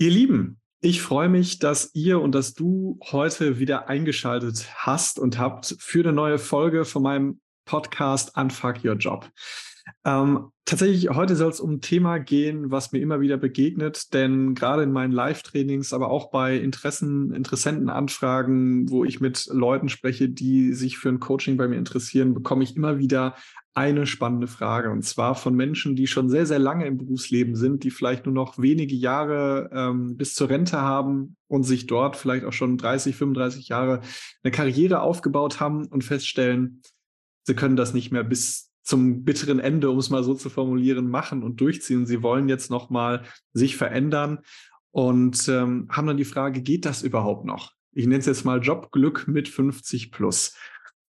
[0.00, 5.38] Ihr Lieben, ich freue mich, dass ihr und dass du heute wieder eingeschaltet hast und
[5.38, 9.30] habt für eine neue Folge von meinem Podcast Unfuck Your Job.
[10.04, 14.54] Ähm, tatsächlich, heute soll es um ein Thema gehen, was mir immer wieder begegnet, denn
[14.54, 20.72] gerade in meinen Live-Trainings, aber auch bei Interessen, Interessentenanfragen, wo ich mit Leuten spreche, die
[20.72, 23.34] sich für ein Coaching bei mir interessieren, bekomme ich immer wieder
[23.74, 24.90] eine spannende Frage.
[24.90, 28.34] Und zwar von Menschen, die schon sehr, sehr lange im Berufsleben sind, die vielleicht nur
[28.34, 33.14] noch wenige Jahre ähm, bis zur Rente haben und sich dort vielleicht auch schon 30,
[33.14, 34.00] 35 Jahre
[34.42, 36.82] eine Karriere aufgebaut haben und feststellen,
[37.44, 41.08] sie können das nicht mehr bis zum bitteren Ende, um es mal so zu formulieren,
[41.08, 42.06] machen und durchziehen.
[42.06, 43.22] Sie wollen jetzt nochmal
[43.52, 44.40] sich verändern
[44.90, 47.72] und ähm, haben dann die Frage, geht das überhaupt noch?
[47.92, 50.56] Ich nenne es jetzt mal Jobglück mit 50 plus.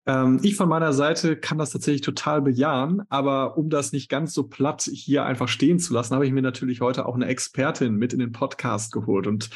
[0.07, 4.33] Ähm, ich von meiner Seite kann das tatsächlich total bejahen, aber um das nicht ganz
[4.33, 7.97] so platt hier einfach stehen zu lassen, habe ich mir natürlich heute auch eine Expertin
[7.97, 9.27] mit in den Podcast geholt.
[9.27, 9.51] Und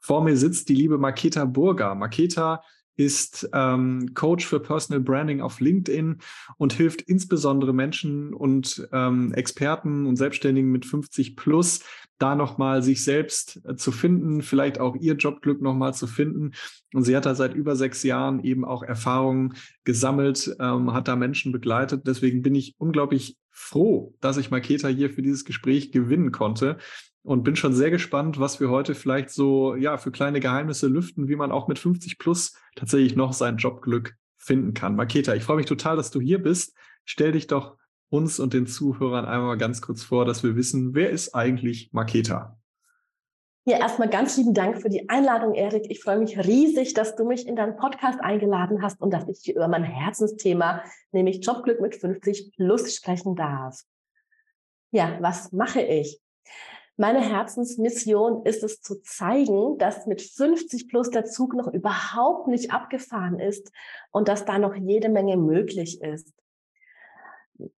[0.00, 1.94] vor mir sitzt die liebe Maketa Burger.
[1.94, 2.62] Maketa
[2.96, 6.18] ist ähm, Coach für Personal Branding auf LinkedIn
[6.56, 11.80] und hilft insbesondere Menschen und ähm, Experten und Selbstständigen mit 50 plus,
[12.18, 16.52] da nochmal sich selbst äh, zu finden, vielleicht auch ihr Jobglück nochmal zu finden.
[16.94, 21.16] Und sie hat da seit über sechs Jahren eben auch Erfahrungen gesammelt, ähm, hat da
[21.16, 22.06] Menschen begleitet.
[22.06, 26.78] Deswegen bin ich unglaublich froh, dass ich Maketa hier für dieses Gespräch gewinnen konnte
[27.26, 31.26] und bin schon sehr gespannt, was wir heute vielleicht so ja für kleine Geheimnisse lüften,
[31.26, 34.94] wie man auch mit 50 plus tatsächlich noch sein Jobglück finden kann.
[34.94, 36.76] Maketa, ich freue mich total, dass du hier bist.
[37.04, 37.76] Stell dich doch
[38.10, 42.56] uns und den Zuhörern einmal ganz kurz vor, dass wir wissen, wer ist eigentlich Maketa?
[43.64, 45.86] Ja, erstmal ganz lieben Dank für die Einladung, Erik.
[45.90, 49.52] Ich freue mich riesig, dass du mich in deinen Podcast eingeladen hast und dass ich
[49.52, 53.80] über mein Herzensthema, nämlich Jobglück mit 50 plus sprechen darf.
[54.92, 56.20] Ja, was mache ich?
[56.98, 62.72] Meine Herzensmission ist es zu zeigen, dass mit 50 plus der Zug noch überhaupt nicht
[62.72, 63.70] abgefahren ist
[64.12, 66.32] und dass da noch jede Menge möglich ist.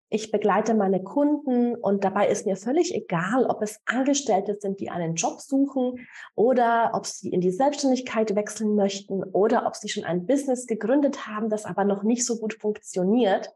[0.09, 4.89] Ich begleite meine Kunden und dabei ist mir völlig egal, ob es Angestellte sind, die
[4.89, 10.05] einen Job suchen oder ob sie in die Selbstständigkeit wechseln möchten oder ob sie schon
[10.05, 13.51] ein Business gegründet haben, das aber noch nicht so gut funktioniert.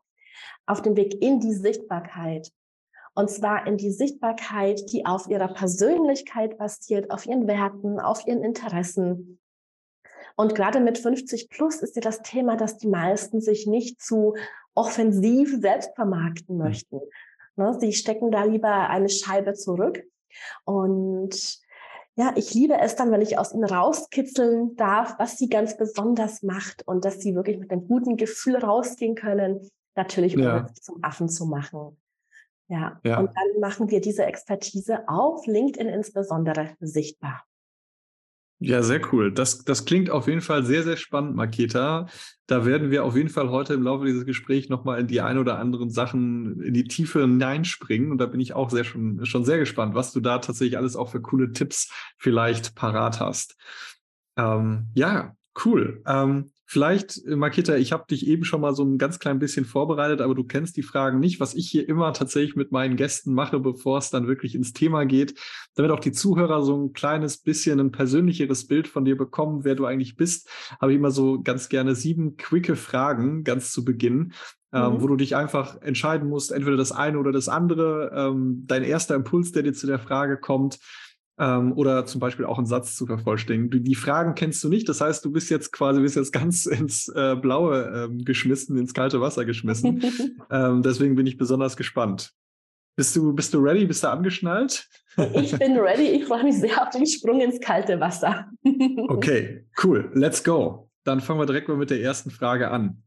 [0.66, 2.52] Auf dem Weg in die Sichtbarkeit
[3.14, 8.44] und zwar in die Sichtbarkeit, die auf ihrer Persönlichkeit basiert, auf ihren Werten, auf ihren
[8.44, 9.40] Interessen.
[10.38, 14.36] Und gerade mit 50 plus ist ja das Thema, dass die meisten sich nicht zu
[14.74, 16.58] offensiv selbst vermarkten hm.
[16.58, 17.02] möchten.
[17.58, 20.04] Ne, sie stecken da lieber eine Scheibe zurück.
[20.64, 21.60] Und
[22.16, 26.44] ja, ich liebe es dann, wenn ich aus ihnen rauskitzeln darf, was sie ganz besonders
[26.44, 30.68] macht und dass sie wirklich mit einem guten Gefühl rausgehen können, natürlich ohne ja.
[30.80, 31.98] zum Affen zu machen.
[32.72, 33.02] Ja.
[33.04, 33.20] ja.
[33.20, 37.44] Und dann machen wir diese Expertise auf LinkedIn insbesondere sichtbar.
[38.60, 39.34] Ja, sehr cool.
[39.34, 42.08] Das, das klingt auf jeden Fall sehr, sehr spannend, Maketa.
[42.46, 45.38] Da werden wir auf jeden Fall heute im Laufe dieses Gesprächs nochmal in die ein
[45.38, 48.12] oder anderen Sachen in die Tiefe hineinspringen.
[48.12, 50.96] Und da bin ich auch sehr schon, schon sehr gespannt, was du da tatsächlich alles
[50.96, 53.58] auch für coole Tipps vielleicht parat hast.
[54.38, 56.04] Ähm, ja, cool.
[56.06, 59.66] Ähm, Vielleicht, äh, Makita, ich habe dich eben schon mal so ein ganz klein bisschen
[59.66, 63.34] vorbereitet, aber du kennst die Fragen nicht, was ich hier immer tatsächlich mit meinen Gästen
[63.34, 65.38] mache, bevor es dann wirklich ins Thema geht,
[65.76, 69.76] damit auch die Zuhörer so ein kleines bisschen ein persönlicheres Bild von dir bekommen, wer
[69.76, 70.48] du eigentlich bist,
[70.80, 74.32] habe ich immer so ganz gerne sieben quicke Fragen ganz zu Beginn.
[74.74, 75.02] Ähm, mhm.
[75.02, 78.14] wo du dich einfach entscheiden musst, entweder das eine oder das andere.
[78.16, 80.80] Ähm, dein erster Impuls, der dir zu der Frage kommt,
[81.42, 83.84] ähm, oder zum Beispiel auch einen Satz zu vervollständigen.
[83.84, 87.08] Die Fragen kennst du nicht, das heißt, du bist jetzt quasi bist jetzt ganz ins
[87.10, 90.04] äh, Blaue ähm, geschmissen, ins kalte Wasser geschmissen.
[90.52, 92.32] ähm, deswegen bin ich besonders gespannt.
[92.96, 93.86] Bist du, bist du ready?
[93.86, 94.88] Bist du angeschnallt?
[95.34, 96.10] ich bin ready.
[96.10, 98.48] Ich freue mich sehr auf den Sprung ins kalte Wasser.
[99.08, 100.12] okay, cool.
[100.14, 100.90] Let's go.
[101.06, 103.02] Dann fangen wir direkt mal mit der ersten Frage an.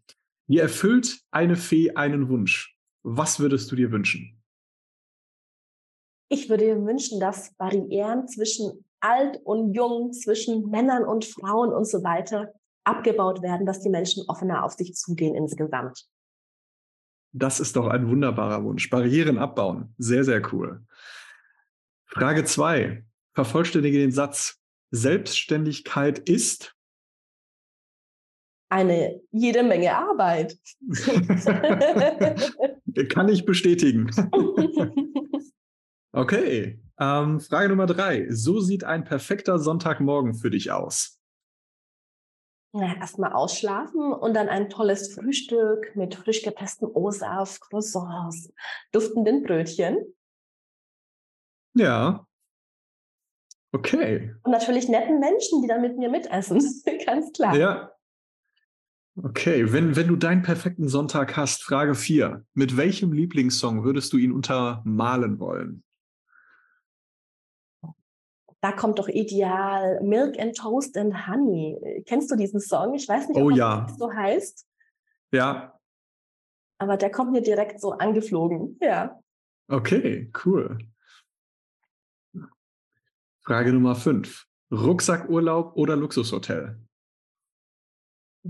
[0.49, 2.77] Wie erfüllt eine Fee einen Wunsch?
[3.03, 4.43] Was würdest du dir wünschen?
[6.35, 11.85] Ich würde mir wünschen, dass Barrieren zwischen alt und jung, zwischen Männern und Frauen und
[11.87, 16.09] so weiter abgebaut werden, dass die Menschen offener auf sich zugehen insgesamt.
[17.31, 18.91] Das ist doch ein wunderbarer Wunsch.
[18.91, 19.95] Barrieren abbauen.
[19.97, 20.85] Sehr, sehr cool.
[22.07, 23.05] Frage zwei.
[23.35, 24.59] Vervollständige den Satz.
[24.91, 26.75] Selbstständigkeit ist
[28.71, 30.59] eine jede Menge Arbeit.
[33.09, 34.11] Kann ich bestätigen.
[36.15, 36.81] Okay.
[37.01, 38.29] Ähm, Frage Nummer drei.
[38.31, 41.19] So sieht ein perfekter Sonntagmorgen für dich aus.
[42.73, 48.53] Ja, erstmal ausschlafen und dann ein tolles Frühstück mit frisch gepressten O-Saft, Croissants,
[48.93, 49.99] duftenden Brötchen.
[51.75, 52.27] Ja.
[53.73, 54.35] Okay.
[54.45, 56.63] Und natürlich netten Menschen, die dann mit mir mitessen.
[57.07, 57.57] Ganz klar.
[57.57, 57.91] Ja.
[59.17, 62.45] Okay, wenn, wenn du deinen perfekten Sonntag hast, Frage 4.
[62.55, 65.85] Mit welchem Lieblingssong würdest du ihn untermalen wollen?
[68.65, 72.03] Da kommt doch ideal Milk and Toast and Honey.
[72.07, 72.95] Kennst du diesen Song?
[72.95, 73.87] Ich weiß nicht, ob oh, ja.
[73.99, 74.67] so heißt.
[75.33, 75.79] Ja.
[76.79, 78.79] Aber der kommt mir direkt so angeflogen.
[78.81, 79.21] Ja.
[79.69, 80.79] Okay, cool.
[83.43, 84.47] Frage Nummer 5.
[84.73, 86.81] Rucksackurlaub oder Luxushotel?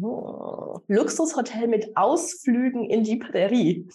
[0.00, 3.88] Oh, Luxushotel mit Ausflügen in die Prärie.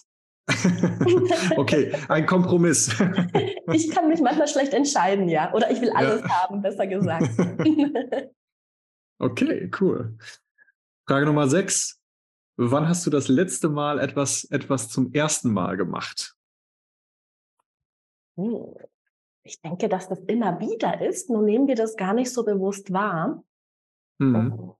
[1.56, 2.88] okay, ein Kompromiss.
[3.72, 5.52] ich kann mich manchmal schlecht entscheiden, ja.
[5.54, 6.28] Oder ich will alles ja.
[6.28, 7.30] haben, besser gesagt.
[9.18, 10.16] okay, cool.
[11.06, 12.00] Frage Nummer 6.
[12.56, 16.36] Wann hast du das letzte Mal etwas, etwas zum ersten Mal gemacht?
[18.36, 18.74] Hm.
[19.42, 22.92] Ich denke, dass das immer wieder ist, nur nehmen wir das gar nicht so bewusst
[22.92, 23.42] wahr.
[24.18, 24.74] Mhm.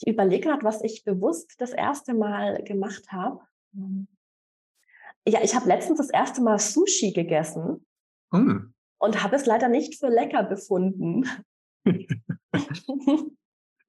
[0.00, 3.40] Ich überlege gerade, was ich bewusst das erste Mal gemacht habe.
[5.26, 7.84] Ja, ich habe letztens das erste Mal Sushi gegessen
[8.32, 8.72] hm.
[8.98, 11.28] und habe es leider nicht für lecker befunden.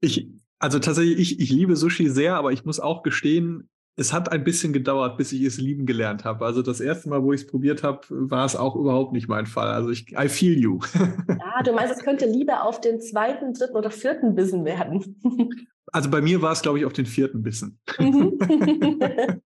[0.01, 0.27] ich,
[0.57, 3.69] also tatsächlich, ich, ich liebe Sushi sehr, aber ich muss auch gestehen,
[3.99, 6.45] es hat ein bisschen gedauert, bis ich es lieben gelernt habe.
[6.45, 9.45] Also das erste Mal, wo ich es probiert habe, war es auch überhaupt nicht mein
[9.45, 9.67] Fall.
[9.67, 10.79] Also ich, I feel you.
[11.27, 15.19] Ja, du meinst, es könnte lieber auf den zweiten, dritten oder vierten Bissen werden.
[15.91, 17.79] Also bei mir war es, glaube ich, auf den vierten Bissen.
[17.97, 18.37] Mhm.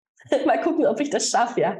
[0.46, 1.78] Mal gucken, ob ich das schaffe, ja.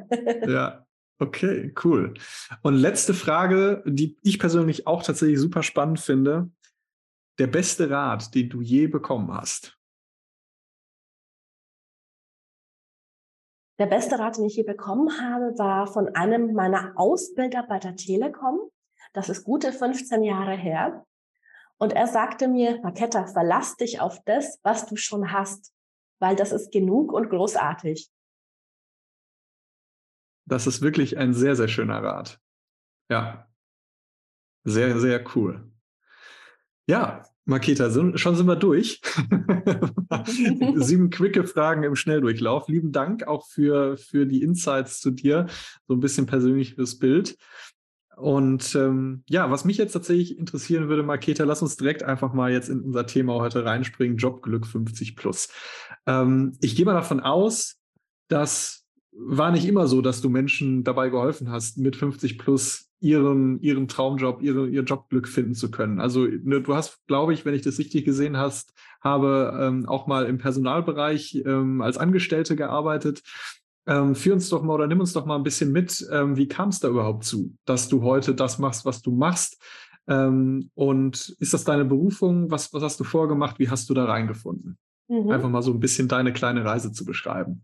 [0.49, 0.87] Ja,
[1.19, 2.15] okay, cool.
[2.63, 6.49] Und letzte Frage, die ich persönlich auch tatsächlich super spannend finde.
[7.39, 9.77] Der beste Rat, den du je bekommen hast?
[13.79, 17.97] Der beste Rat, den ich je bekommen habe, war von einem meiner Ausbilder bei der
[17.97, 18.71] Telekom.
[19.13, 21.05] Das ist gute 15 Jahre her.
[21.79, 25.75] Und er sagte mir, Maketta, verlass dich auf das, was du schon hast,
[26.21, 28.11] weil das ist genug und großartig.
[30.47, 32.39] Das ist wirklich ein sehr, sehr schöner Rat.
[33.11, 33.49] Ja.
[34.65, 35.71] Sehr, sehr cool.
[36.87, 39.01] Ja, Maketa, schon sind wir durch.
[40.77, 42.69] Sieben quicke Fragen im Schnelldurchlauf.
[42.69, 45.47] Lieben Dank auch für, für die Insights zu dir,
[45.87, 47.37] so ein bisschen persönliches Bild.
[48.17, 52.53] Und ähm, ja, was mich jetzt tatsächlich interessieren würde, Maketa, lass uns direkt einfach mal
[52.53, 55.49] jetzt in unser Thema heute reinspringen, Jobglück 50 plus.
[56.07, 57.77] Ähm, ich gehe mal davon aus,
[58.29, 58.85] dass
[59.17, 63.87] war nicht immer so, dass du Menschen dabei geholfen hast, mit 50 plus ihren, ihren
[63.87, 66.01] Traumjob, ihre, ihr Jobglück finden zu können.
[66.01, 68.73] Also ne, du hast, glaube ich, wenn ich das richtig gesehen hast,
[69.03, 73.23] habe ähm, auch mal im Personalbereich ähm, als Angestellte gearbeitet.
[73.87, 76.05] Ähm, führ uns doch mal oder nimm uns doch mal ein bisschen mit.
[76.11, 79.63] Ähm, wie kam es da überhaupt zu, dass du heute das machst, was du machst?
[80.09, 82.51] Ähm, und ist das deine Berufung?
[82.51, 83.59] Was, was hast du vorgemacht?
[83.59, 84.79] Wie hast du da reingefunden?
[85.09, 85.31] Mhm.
[85.31, 87.61] Einfach mal so ein bisschen deine kleine Reise zu beschreiben.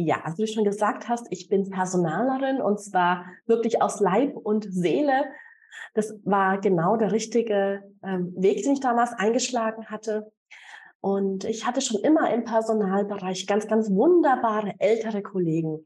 [0.00, 4.36] Ja, also wie du schon gesagt hast, ich bin Personalerin und zwar wirklich aus Leib
[4.36, 5.24] und Seele.
[5.94, 10.30] Das war genau der richtige ähm, Weg, den ich damals eingeschlagen hatte.
[11.00, 15.84] Und ich hatte schon immer im Personalbereich ganz, ganz wunderbare ältere Kollegen.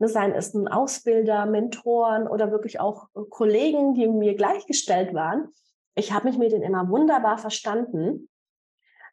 [0.00, 5.50] Ne, seien es nun Ausbilder, Mentoren oder wirklich auch Kollegen, die mir gleichgestellt waren.
[5.94, 8.28] Ich habe mich mit denen immer wunderbar verstanden.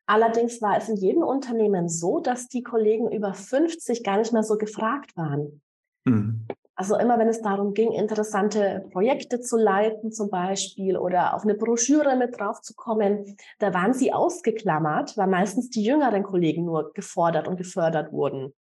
[0.09, 4.41] Allerdings war es in jedem Unternehmen so, dass die Kollegen über 50 gar nicht mehr
[4.41, 5.61] so gefragt waren.
[6.03, 6.47] Mhm.
[6.73, 11.53] Also immer wenn es darum ging, interessante Projekte zu leiten zum Beispiel oder auf eine
[11.53, 16.91] Broschüre mit drauf zu kommen, da waren sie ausgeklammert, weil meistens die jüngeren Kollegen nur
[16.93, 18.55] gefordert und gefördert wurden.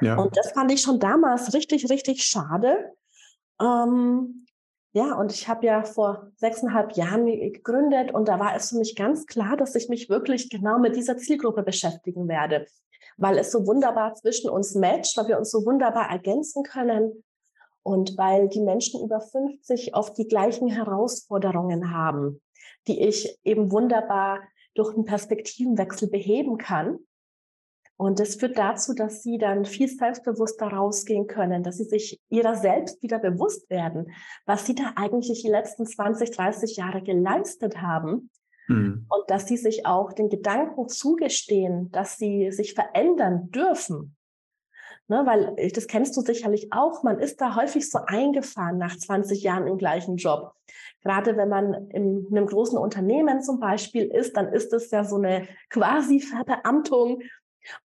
[0.00, 0.16] Ja.
[0.16, 2.92] Und das fand ich schon damals richtig, richtig schade.
[3.60, 4.46] Ähm,
[4.92, 8.96] ja, und ich habe ja vor sechseinhalb Jahren gegründet und da war es für mich
[8.96, 12.66] ganz klar, dass ich mich wirklich genau mit dieser Zielgruppe beschäftigen werde
[13.20, 17.22] weil es so wunderbar zwischen uns matcht, weil wir uns so wunderbar ergänzen können
[17.82, 22.40] und weil die Menschen über 50 oft die gleichen Herausforderungen haben,
[22.88, 24.40] die ich eben wunderbar
[24.74, 26.98] durch einen Perspektivenwechsel beheben kann.
[28.00, 32.56] Und das führt dazu, dass sie dann viel selbstbewusster rausgehen können, dass sie sich ihrer
[32.56, 34.12] selbst wieder bewusst werden,
[34.46, 38.30] was sie da eigentlich die letzten 20, 30 Jahre geleistet haben
[38.70, 39.06] Mhm.
[39.08, 44.16] Und dass sie sich auch den Gedanken zugestehen, dass sie sich verändern dürfen.
[45.08, 49.42] Ne, weil das kennst du sicherlich auch, man ist da häufig so eingefahren nach 20
[49.42, 50.52] Jahren im gleichen Job.
[51.02, 55.16] Gerade wenn man in einem großen Unternehmen zum Beispiel ist, dann ist es ja so
[55.16, 57.22] eine quasi Verbeamtung.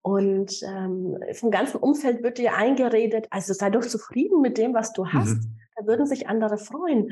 [0.01, 4.94] Und ähm, vom ganzen Umfeld wird dir eingeredet, also sei doch zufrieden mit dem, was
[4.94, 5.44] du hast.
[5.44, 5.58] Mhm.
[5.75, 7.12] Da würden sich andere freuen.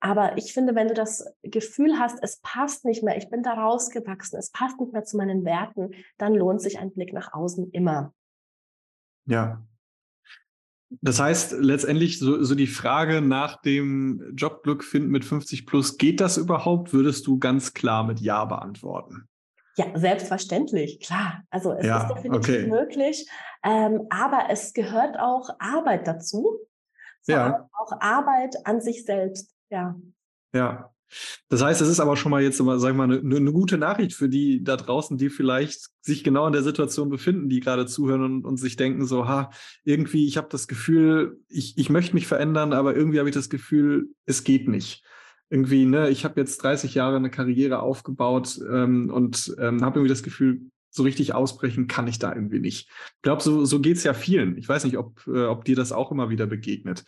[0.00, 3.54] Aber ich finde, wenn du das Gefühl hast, es passt nicht mehr, ich bin da
[3.54, 7.70] rausgewachsen, es passt nicht mehr zu meinen Werten, dann lohnt sich ein Blick nach außen
[7.70, 8.12] immer.
[9.24, 9.64] Ja.
[11.00, 16.20] Das heißt, letztendlich so, so die Frage nach dem Jobglück finden mit 50 plus, geht
[16.20, 16.92] das überhaupt?
[16.92, 19.26] Würdest du ganz klar mit Ja beantworten?
[19.76, 21.42] Ja, selbstverständlich, klar.
[21.50, 22.66] Also es ja, ist definitiv okay.
[22.66, 23.28] möglich,
[23.64, 26.60] ähm, aber es gehört auch Arbeit dazu.
[27.26, 27.68] ja.
[27.72, 29.96] Auch Arbeit an sich selbst, ja.
[30.52, 30.90] Ja.
[31.48, 34.14] Das heißt, es ist aber schon mal jetzt, sag ich mal, eine, eine, gute Nachricht
[34.14, 38.22] für die da draußen, die vielleicht sich genau in der Situation befinden, die gerade zuhören
[38.22, 39.50] und, und sich denken so, ha,
[39.84, 43.48] irgendwie, ich habe das Gefühl, ich, ich möchte mich verändern, aber irgendwie habe ich das
[43.50, 45.04] Gefühl, es geht nicht
[45.50, 50.08] irgendwie, ne, ich habe jetzt 30 Jahre eine Karriere aufgebaut ähm, und ähm, habe irgendwie
[50.08, 50.60] das Gefühl,
[50.90, 52.88] so richtig ausbrechen kann ich da irgendwie nicht.
[53.16, 54.56] Ich glaube, so, so geht es ja vielen.
[54.56, 57.04] Ich weiß nicht, ob, äh, ob dir das auch immer wieder begegnet.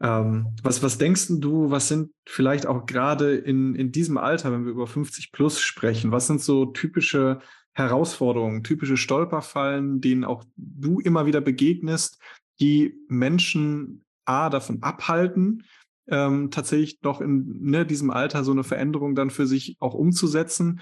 [0.00, 4.64] Ähm, was, was denkst du, was sind vielleicht auch gerade in, in diesem Alter, wenn
[4.64, 7.40] wir über 50 plus sprechen, was sind so typische
[7.72, 12.20] Herausforderungen, typische Stolperfallen, denen auch du immer wieder begegnest,
[12.60, 15.64] die Menschen A davon abhalten,
[16.10, 20.80] ähm, tatsächlich noch in ne, diesem Alter so eine Veränderung dann für sich auch umzusetzen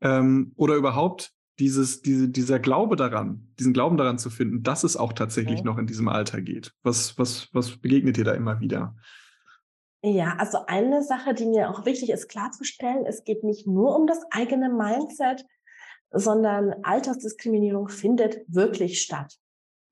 [0.00, 4.96] ähm, oder überhaupt dieses, diese, dieser Glaube daran, diesen Glauben daran zu finden, dass es
[4.96, 5.68] auch tatsächlich okay.
[5.68, 6.72] noch in diesem Alter geht.
[6.82, 8.94] Was, was, was begegnet dir da immer wieder?
[10.02, 14.06] Ja, also eine Sache, die mir auch wichtig ist klarzustellen, es geht nicht nur um
[14.06, 15.44] das eigene Mindset,
[16.10, 19.38] sondern Altersdiskriminierung findet wirklich statt.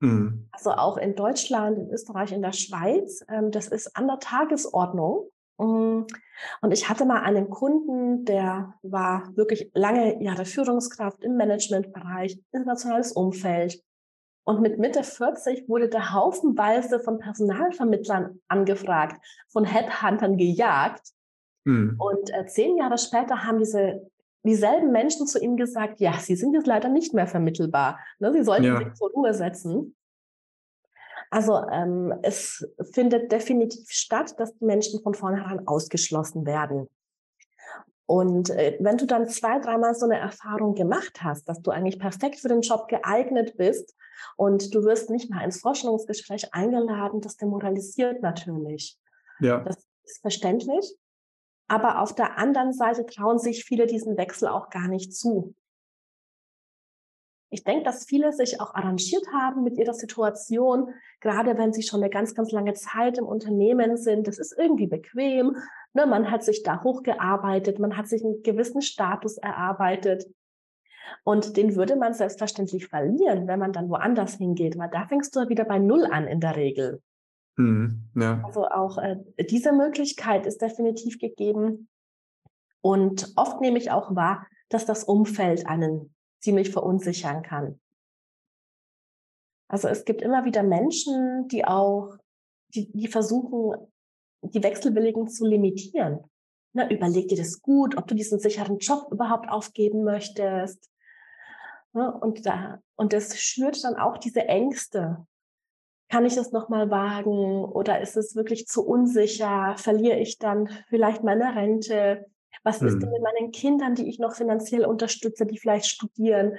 [0.01, 0.49] Mhm.
[0.53, 5.31] Also auch in Deutschland, in Österreich, in der Schweiz, ähm, das ist an der Tagesordnung.
[5.59, 6.03] Mm,
[6.61, 13.13] und ich hatte mal einen Kunden, der war wirklich lange Jahre Führungskraft im Managementbereich, internationales
[13.13, 13.83] Umfeld.
[14.45, 21.09] Und mit Mitte 40 wurde der haufenweise von Personalvermittlern angefragt, von Headhuntern gejagt.
[21.65, 21.97] Mhm.
[21.99, 24.09] Und äh, zehn Jahre später haben diese
[24.47, 27.99] dieselben Menschen zu ihm gesagt, ja, sie sind jetzt leider nicht mehr vermittelbar.
[28.19, 28.79] Ne, sie sollten ja.
[28.79, 29.97] sich zur Ruhe setzen.
[31.31, 36.89] Also ähm, es findet definitiv statt, dass die Menschen von vornherein ausgeschlossen werden.
[38.07, 41.99] Und äh, wenn du dann zwei, dreimal so eine Erfahrung gemacht hast, dass du eigentlich
[41.99, 43.97] perfekt für den Job geeignet bist
[44.37, 48.97] und du wirst nicht mal ins Forschungsgespräch eingeladen, das demoralisiert natürlich.
[49.41, 49.59] Ja.
[49.61, 50.97] Das ist verständlich.
[51.69, 55.55] Aber auf der anderen Seite trauen sich viele diesen Wechsel auch gar nicht zu.
[57.49, 62.03] Ich denke, dass viele sich auch arrangiert haben mit ihrer Situation, gerade wenn sie schon
[62.03, 64.27] eine ganz, ganz lange Zeit im Unternehmen sind.
[64.27, 65.57] Das ist irgendwie bequem.
[65.93, 66.07] Ne?
[66.07, 70.27] Man hat sich da hochgearbeitet, man hat sich einen gewissen Status erarbeitet.
[71.23, 75.49] Und den würde man selbstverständlich verlieren, wenn man dann woanders hingeht, weil da fängst du
[75.49, 77.01] wieder bei Null an in der Regel.
[77.57, 78.43] Mhm, ja.
[78.45, 79.17] Also auch äh,
[79.51, 81.89] diese Möglichkeit ist definitiv gegeben.
[82.81, 87.81] Und oft nehme ich auch wahr, dass das Umfeld einen ziemlich verunsichern kann.
[89.69, 92.17] Also es gibt immer wieder Menschen, die auch,
[92.75, 93.93] die, die versuchen,
[94.43, 96.21] die Wechselwilligen zu limitieren.
[96.73, 100.91] Na, überleg dir das gut, ob du diesen sicheren Job überhaupt aufgeben möchtest.
[101.95, 105.27] Ja, und da, und das schürt dann auch diese Ängste,
[106.09, 109.75] kann ich es nochmal wagen oder ist es wirklich zu unsicher?
[109.77, 112.27] Verliere ich dann vielleicht meine Rente?
[112.63, 112.89] Was hm.
[112.89, 113.13] ist denn hm.
[113.13, 116.59] mit meinen Kindern, die ich noch finanziell unterstütze, die vielleicht studieren?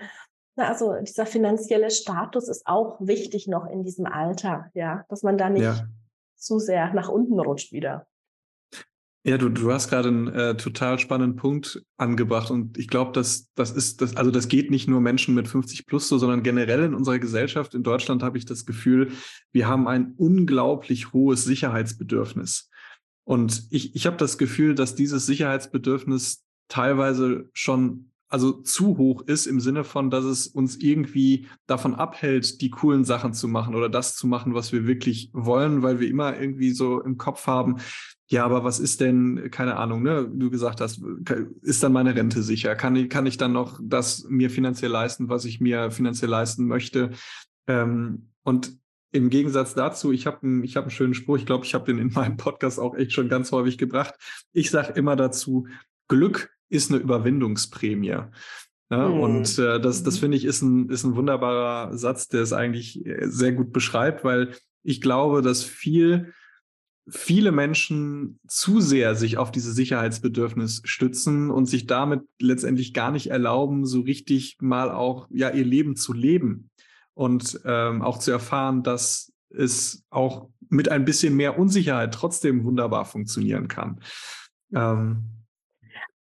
[0.56, 5.38] Na, also dieser finanzielle Status ist auch wichtig noch in diesem Alter, ja, dass man
[5.38, 5.86] da nicht ja.
[6.36, 8.08] zu sehr nach unten rutscht wieder.
[9.24, 13.52] Ja, du, du hast gerade einen äh, total spannenden Punkt angebracht und ich glaube, dass
[13.56, 16.84] das ist, das, also das geht nicht nur Menschen mit 50 plus so, sondern generell
[16.84, 19.12] in unserer Gesellschaft in Deutschland habe ich das Gefühl,
[19.52, 22.70] wir haben ein unglaublich hohes Sicherheitsbedürfnis.
[23.26, 29.46] Und ich, ich habe das Gefühl, dass dieses Sicherheitsbedürfnis teilweise schon also zu hoch ist
[29.46, 33.90] im Sinne von, dass es uns irgendwie davon abhält, die coolen Sachen zu machen oder
[33.90, 37.78] das zu machen, was wir wirklich wollen, weil wir immer irgendwie so im Kopf haben,
[38.30, 41.02] ja, aber was ist denn, keine Ahnung, ne, du gesagt hast,
[41.62, 42.76] ist dann meine Rente sicher?
[42.76, 46.66] Kann ich, kann ich dann noch das mir finanziell leisten, was ich mir finanziell leisten
[46.66, 47.12] möchte?
[47.68, 48.78] Ähm, und
[49.12, 52.00] im Gegensatz dazu, ich habe einen, hab einen schönen Spruch, ich glaube, ich habe den
[52.00, 54.14] in meinem Podcast auch echt schon ganz häufig gebracht.
[54.52, 55.68] Ich sage immer dazu,
[56.10, 58.18] Glück ist eine Überwindungsprämie.
[58.90, 59.20] Ja, mhm.
[59.20, 60.20] Und äh, das, das mhm.
[60.20, 64.26] finde ich ist ein, ist ein wunderbarer Satz, der es eigentlich äh, sehr gut beschreibt,
[64.26, 64.54] weil
[64.84, 66.34] ich glaube, dass viel
[67.10, 73.28] viele Menschen zu sehr sich auf diese Sicherheitsbedürfnis stützen und sich damit letztendlich gar nicht
[73.28, 76.70] erlauben, so richtig mal auch ja ihr Leben zu leben
[77.14, 83.06] und ähm, auch zu erfahren, dass es auch mit ein bisschen mehr Unsicherheit trotzdem wunderbar
[83.06, 84.02] funktionieren kann.
[84.74, 85.37] Ähm,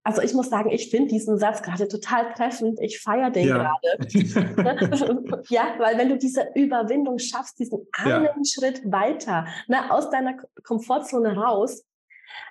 [0.06, 2.80] also ich muss sagen, ich finde diesen Satz gerade total treffend.
[2.80, 3.58] Ich feiere den ja.
[3.58, 5.42] gerade.
[5.50, 8.34] ja, weil wenn du diese Überwindung schaffst, diesen einen ja.
[8.46, 11.84] Schritt weiter, ne, aus deiner Komfortzone raus,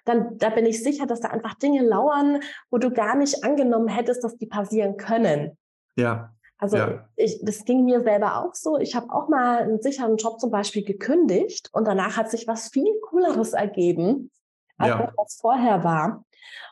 [0.05, 3.87] dann da bin ich sicher, dass da einfach Dinge lauern, wo du gar nicht angenommen
[3.87, 5.57] hättest, dass die passieren können.
[5.97, 6.35] Ja.
[6.59, 7.09] Also ja.
[7.15, 8.79] ich, das ging mir selber auch so.
[8.79, 12.69] Ich habe auch mal einen sicheren Job zum Beispiel gekündigt und danach hat sich was
[12.71, 14.33] viel Cooleres ergeben,
[14.77, 15.13] als ja.
[15.17, 16.25] was vorher war.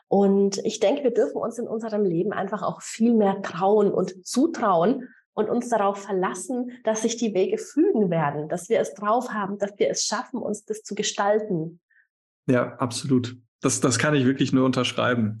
[0.07, 4.25] Und ich denke, wir dürfen uns in unserem Leben einfach auch viel mehr trauen und
[4.25, 9.29] zutrauen und uns darauf verlassen, dass sich die Wege fügen werden, dass wir es drauf
[9.29, 11.79] haben, dass wir es schaffen, uns das zu gestalten.
[12.45, 13.35] Ja, absolut.
[13.61, 15.39] Das, das kann ich wirklich nur unterschreiben.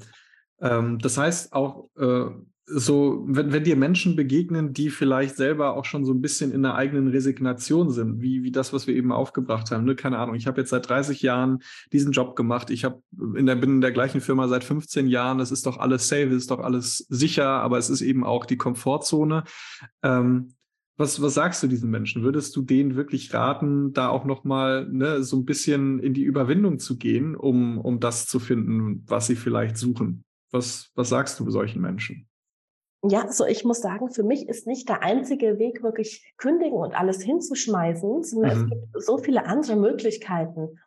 [0.61, 2.25] Ähm, das heißt auch, äh,
[2.65, 6.63] so, wenn, wenn dir Menschen begegnen, die vielleicht selber auch schon so ein bisschen in
[6.63, 9.83] der eigenen Resignation sind, wie, wie das, was wir eben aufgebracht haben.
[9.83, 9.95] Ne?
[9.95, 11.59] Keine Ahnung, ich habe jetzt seit 30 Jahren
[11.91, 13.01] diesen Job gemacht, ich hab
[13.35, 16.29] in der, bin in der gleichen Firma seit 15 Jahren, es ist doch alles safe,
[16.29, 19.43] es ist doch alles sicher, aber es ist eben auch die Komfortzone.
[20.01, 20.53] Ähm,
[20.95, 22.23] was, was sagst du diesen Menschen?
[22.23, 26.79] Würdest du denen wirklich raten, da auch nochmal ne, so ein bisschen in die Überwindung
[26.79, 30.23] zu gehen, um, um das zu finden, was sie vielleicht suchen?
[30.51, 32.27] Was, was sagst du solchen Menschen?
[33.05, 36.95] Ja, so ich muss sagen, für mich ist nicht der einzige Weg, wirklich kündigen und
[36.95, 38.63] alles hinzuschmeißen, sondern mhm.
[38.63, 40.79] es gibt so viele andere Möglichkeiten.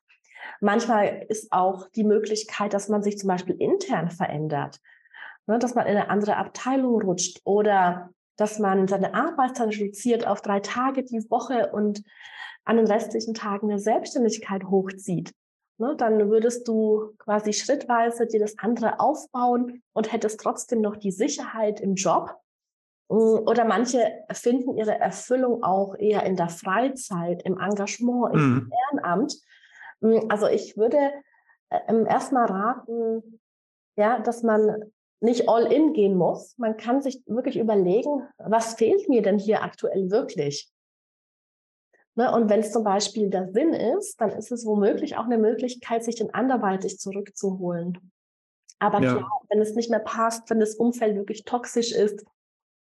[0.60, 4.80] Manchmal ist auch die Möglichkeit, dass man sich zum Beispiel intern verändert,
[5.46, 10.40] ne, dass man in eine andere Abteilung rutscht oder dass man seine Arbeitszeit reduziert auf
[10.40, 12.02] drei Tage die Woche und
[12.64, 15.32] an den restlichen Tagen eine Selbstständigkeit hochzieht.
[15.78, 21.10] Ne, dann würdest du quasi schrittweise dir das andere aufbauen und hättest trotzdem noch die
[21.10, 22.34] Sicherheit im Job.
[23.10, 28.72] Mm, oder manche finden ihre Erfüllung auch eher in der Freizeit, im Engagement, im mhm.
[28.90, 29.34] Ehrenamt.
[30.00, 31.12] Mm, also ich würde
[31.68, 33.40] äh, erstmal raten,
[33.96, 36.56] ja, dass man nicht all in gehen muss.
[36.56, 40.72] Man kann sich wirklich überlegen, was fehlt mir denn hier aktuell wirklich?
[42.16, 42.32] Ne?
[42.32, 46.02] Und wenn es zum Beispiel der Sinn ist, dann ist es womöglich auch eine Möglichkeit,
[46.02, 48.12] sich den anderweitig zurückzuholen.
[48.78, 49.14] Aber ja.
[49.14, 52.24] klar, wenn es nicht mehr passt, wenn das Umfeld wirklich toxisch ist,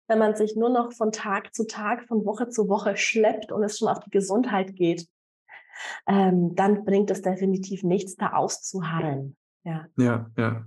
[0.08, 3.62] wenn man sich nur noch von Tag zu Tag, von Woche zu Woche schleppt und
[3.62, 5.06] es schon auf die Gesundheit geht,
[6.06, 9.36] ähm, dann bringt es definitiv nichts, da auszuharren.
[9.64, 10.30] Ja, ja.
[10.36, 10.64] ja.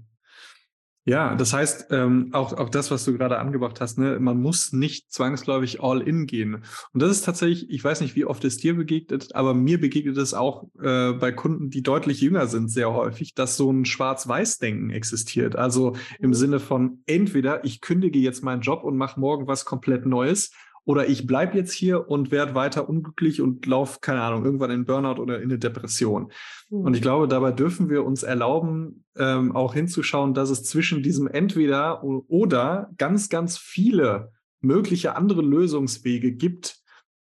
[1.03, 4.71] Ja, das heißt, ähm, auch, auch das, was du gerade angebracht hast, ne, man muss
[4.71, 6.63] nicht zwangsläufig all in gehen.
[6.93, 10.17] Und das ist tatsächlich, ich weiß nicht, wie oft es dir begegnet, aber mir begegnet
[10.17, 14.91] es auch äh, bei Kunden, die deutlich jünger sind, sehr häufig, dass so ein Schwarz-Weiß-Denken
[14.91, 15.55] existiert.
[15.55, 16.33] Also im mhm.
[16.35, 20.51] Sinne von entweder ich kündige jetzt meinen Job und mache morgen was komplett Neues
[20.91, 24.83] oder ich bleibe jetzt hier und werde weiter unglücklich und laufe, keine Ahnung, irgendwann in
[24.83, 26.33] Burnout oder in eine Depression.
[26.69, 26.81] Mhm.
[26.81, 31.27] Und ich glaube, dabei dürfen wir uns erlauben, ähm, auch hinzuschauen, dass es zwischen diesem
[31.27, 36.80] entweder oder ganz, ganz viele mögliche andere Lösungswege gibt,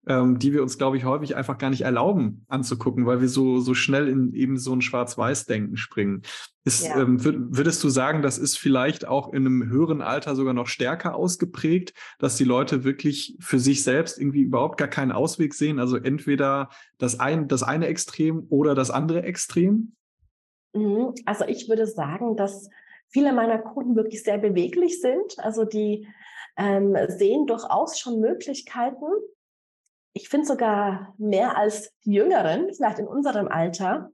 [0.09, 3.61] ähm, die wir uns, glaube ich, häufig einfach gar nicht erlauben anzugucken, weil wir so,
[3.61, 6.23] so schnell in eben so ein Schwarz-Weiß-Denken springen.
[6.65, 7.01] Ist, ja.
[7.01, 11.15] ähm, würdest du sagen, das ist vielleicht auch in einem höheren Alter sogar noch stärker
[11.15, 15.79] ausgeprägt, dass die Leute wirklich für sich selbst irgendwie überhaupt gar keinen Ausweg sehen?
[15.79, 19.93] Also entweder das, ein, das eine Extrem oder das andere Extrem?
[20.73, 21.15] Mhm.
[21.27, 22.71] Also ich würde sagen, dass
[23.09, 25.39] viele meiner Kunden wirklich sehr beweglich sind.
[25.39, 26.09] Also die
[26.57, 29.05] ähm, sehen durchaus schon Möglichkeiten
[30.19, 34.11] ich finde sogar mehr als die Jüngeren, vielleicht in unserem Alter.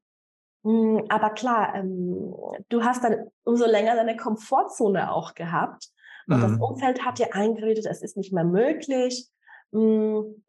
[0.62, 2.34] Hm, aber klar, ähm,
[2.68, 5.88] du hast dann umso länger deine Komfortzone auch gehabt.
[6.26, 6.42] Und mhm.
[6.42, 9.28] das Umfeld hat dir eingeredet, es ist nicht mehr möglich.
[9.72, 10.44] Hm,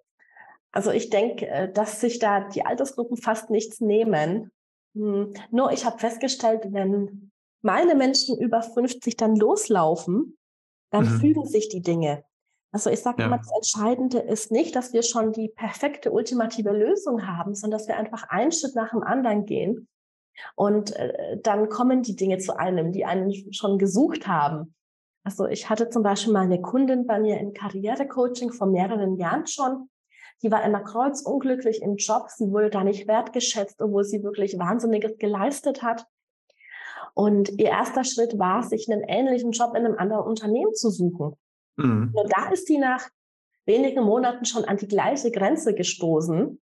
[0.74, 4.52] also ich denke, äh, dass sich da die Altersgruppen fast nichts nehmen.
[4.94, 10.38] Hm, nur ich habe festgestellt, wenn meine Menschen über 50 dann loslaufen,
[10.91, 11.20] dann mhm.
[11.22, 12.26] fügen sich die Dinge.
[12.76, 13.28] Also ich sage ja.
[13.28, 17.88] immer, das Entscheidende ist nicht, dass wir schon die perfekte ultimative Lösung haben, sondern dass
[17.88, 19.88] wir einfach einen Schritt nach dem anderen gehen.
[20.56, 24.76] Und äh, dann kommen die Dinge zu einem, die einen schon gesucht haben.
[25.24, 29.48] Also ich hatte zum Beispiel mal eine Kundin bei mir im Karrierecoaching vor mehreren Jahren
[29.48, 29.90] schon.
[30.44, 32.26] Die war immer kreuzunglücklich im Job.
[32.28, 36.06] Sie wurde da nicht wertgeschätzt, obwohl sie wirklich Wahnsinniges geleistet hat.
[37.14, 41.38] Und ihr erster Schritt war, sich einen ähnlichen Job in einem anderen Unternehmen zu suchen.
[41.78, 42.12] Mhm.
[42.14, 43.10] Und da ist sie nach
[43.66, 46.62] wenigen Monaten schon an die gleiche Grenze gestoßen.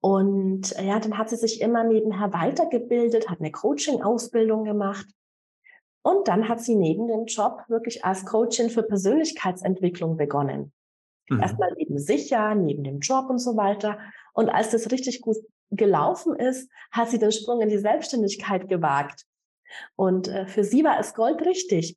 [0.00, 5.06] Und ja, dann hat sie sich immer nebenher weitergebildet, hat eine Coaching-Ausbildung gemacht.
[6.02, 10.72] Und dann hat sie neben dem Job wirklich als Coachin für Persönlichkeitsentwicklung begonnen.
[11.28, 11.40] Mhm.
[11.40, 13.98] Erstmal neben sicher, neben dem Job und so weiter.
[14.32, 15.38] Und als das richtig gut
[15.70, 19.24] gelaufen ist, hat sie den Sprung in die Selbstständigkeit gewagt.
[19.96, 21.96] Und äh, für sie war es Gold richtig.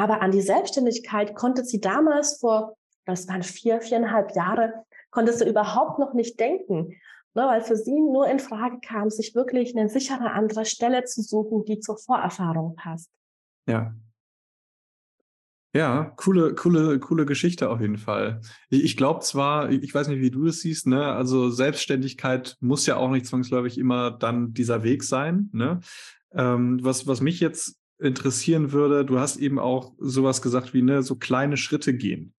[0.00, 5.46] Aber an die Selbstständigkeit konnte sie damals vor, das waren vier, viereinhalb Jahre, konnte sie
[5.46, 6.94] überhaupt noch nicht denken.
[7.34, 11.20] Ne, weil für sie nur in Frage kam, sich wirklich eine sichere andere Stelle zu
[11.20, 13.10] suchen, die zur Vorerfahrung passt.
[13.68, 13.94] Ja,
[15.72, 18.40] ja, coole, coole, coole Geschichte auf jeden Fall.
[18.70, 21.12] Ich, ich glaube zwar, ich weiß nicht, wie du das siehst, ne?
[21.12, 25.78] Also Selbstständigkeit muss ja auch nicht zwangsläufig immer dann dieser Weg sein, ne?
[26.32, 31.02] Ähm, was, was mich jetzt interessieren würde, du hast eben auch sowas gesagt wie, ne,
[31.02, 32.34] so kleine Schritte gehen.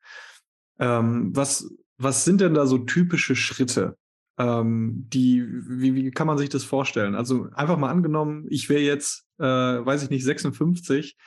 [0.79, 3.97] Ähm, was, was sind denn da so typische Schritte?
[4.37, 7.15] Ähm, die, wie, wie kann man sich das vorstellen?
[7.15, 11.17] Also einfach mal angenommen, ich wäre jetzt, äh, weiß ich nicht, 56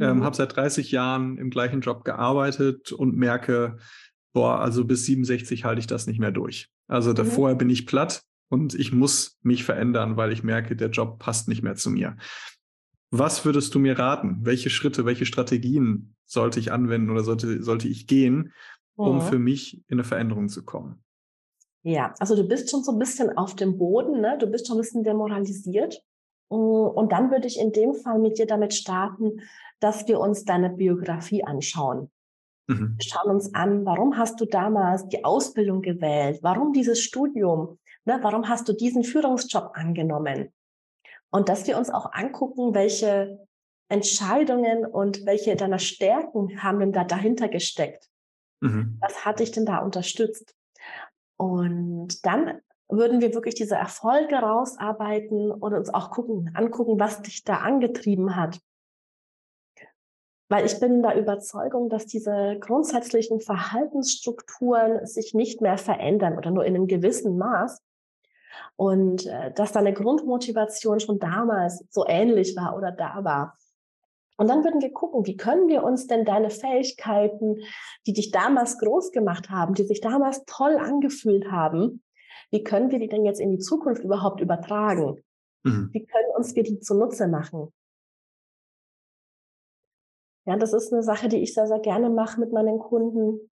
[0.00, 0.24] ähm, mhm.
[0.24, 3.76] habe seit 30 Jahren im gleichen Job gearbeitet und merke,
[4.32, 6.68] boah, also bis 67 halte ich das nicht mehr durch.
[6.88, 7.58] Also davor mhm.
[7.58, 11.62] bin ich platt und ich muss mich verändern, weil ich merke, der Job passt nicht
[11.62, 12.16] mehr zu mir.
[13.10, 14.38] Was würdest du mir raten?
[14.42, 18.52] Welche Schritte, welche Strategien sollte ich anwenden oder sollte, sollte ich gehen,
[18.94, 19.20] um mhm.
[19.22, 21.02] für mich in eine Veränderung zu kommen?
[21.82, 24.36] Ja, also du bist schon so ein bisschen auf dem Boden, ne?
[24.38, 26.02] du bist schon ein bisschen demoralisiert.
[26.50, 29.40] Mm, und dann würde ich in dem Fall mit dir damit starten,
[29.80, 32.10] dass wir uns deine Biografie anschauen.
[32.68, 32.96] Mhm.
[32.98, 36.40] Wir schauen uns an, warum hast du damals die Ausbildung gewählt?
[36.42, 37.78] Warum dieses Studium?
[38.04, 40.52] Ne, warum hast du diesen Führungsjob angenommen?
[41.30, 43.46] Und dass wir uns auch angucken, welche
[43.88, 48.08] Entscheidungen und welche deiner Stärken haben denn da dahinter gesteckt?
[48.60, 48.98] Mhm.
[49.00, 50.54] Was hat dich denn da unterstützt?
[51.36, 57.44] Und dann würden wir wirklich diese Erfolge rausarbeiten und uns auch gucken, angucken, was dich
[57.44, 58.60] da angetrieben hat.
[60.48, 66.64] Weil ich bin der Überzeugung, dass diese grundsätzlichen Verhaltensstrukturen sich nicht mehr verändern oder nur
[66.64, 67.80] in einem gewissen Maß.
[68.76, 73.56] Und äh, dass deine Grundmotivation schon damals so ähnlich war oder da war.
[74.36, 77.58] Und dann würden wir gucken, wie können wir uns denn deine Fähigkeiten,
[78.06, 82.02] die dich damals groß gemacht haben, die sich damals toll angefühlt haben,
[82.50, 85.22] wie können wir die denn jetzt in die Zukunft überhaupt übertragen?
[85.62, 85.90] Mhm.
[85.92, 87.72] Wie können uns wir die zunutze machen?
[90.46, 93.50] Ja, das ist eine Sache, die ich sehr, sehr gerne mache mit meinen Kunden.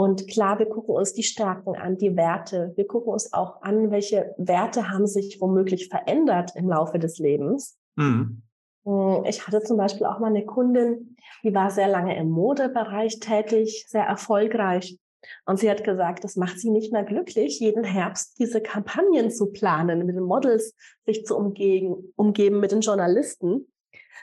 [0.00, 2.72] Und klar, wir gucken uns die Stärken an, die Werte.
[2.74, 7.78] Wir gucken uns auch an, welche Werte haben sich womöglich verändert im Laufe des Lebens.
[7.96, 8.40] Mhm.
[8.86, 13.20] Hm, ich hatte zum Beispiel auch mal eine Kundin, die war sehr lange im Modebereich
[13.20, 14.98] tätig, sehr erfolgreich.
[15.44, 19.52] Und sie hat gesagt, das macht sie nicht mehr glücklich, jeden Herbst diese Kampagnen zu
[19.52, 23.66] planen, mit den Models sich zu umgeben, umgeben mit den Journalisten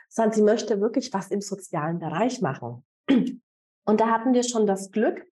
[0.10, 2.84] sondern sie möchte wirklich was im sozialen Bereich machen.
[3.10, 5.26] Und da hatten wir schon das Glück,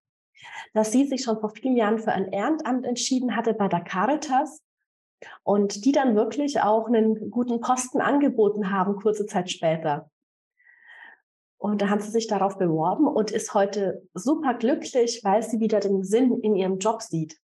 [0.74, 4.62] dass sie sich schon vor vielen Jahren für ein Ehrenamt entschieden hatte bei der Caritas
[5.44, 10.10] und die dann wirklich auch einen guten Posten angeboten haben, kurze Zeit später.
[11.58, 15.80] Und da hat sie sich darauf beworben und ist heute super glücklich, weil sie wieder
[15.80, 17.40] den Sinn in ihrem Job sieht.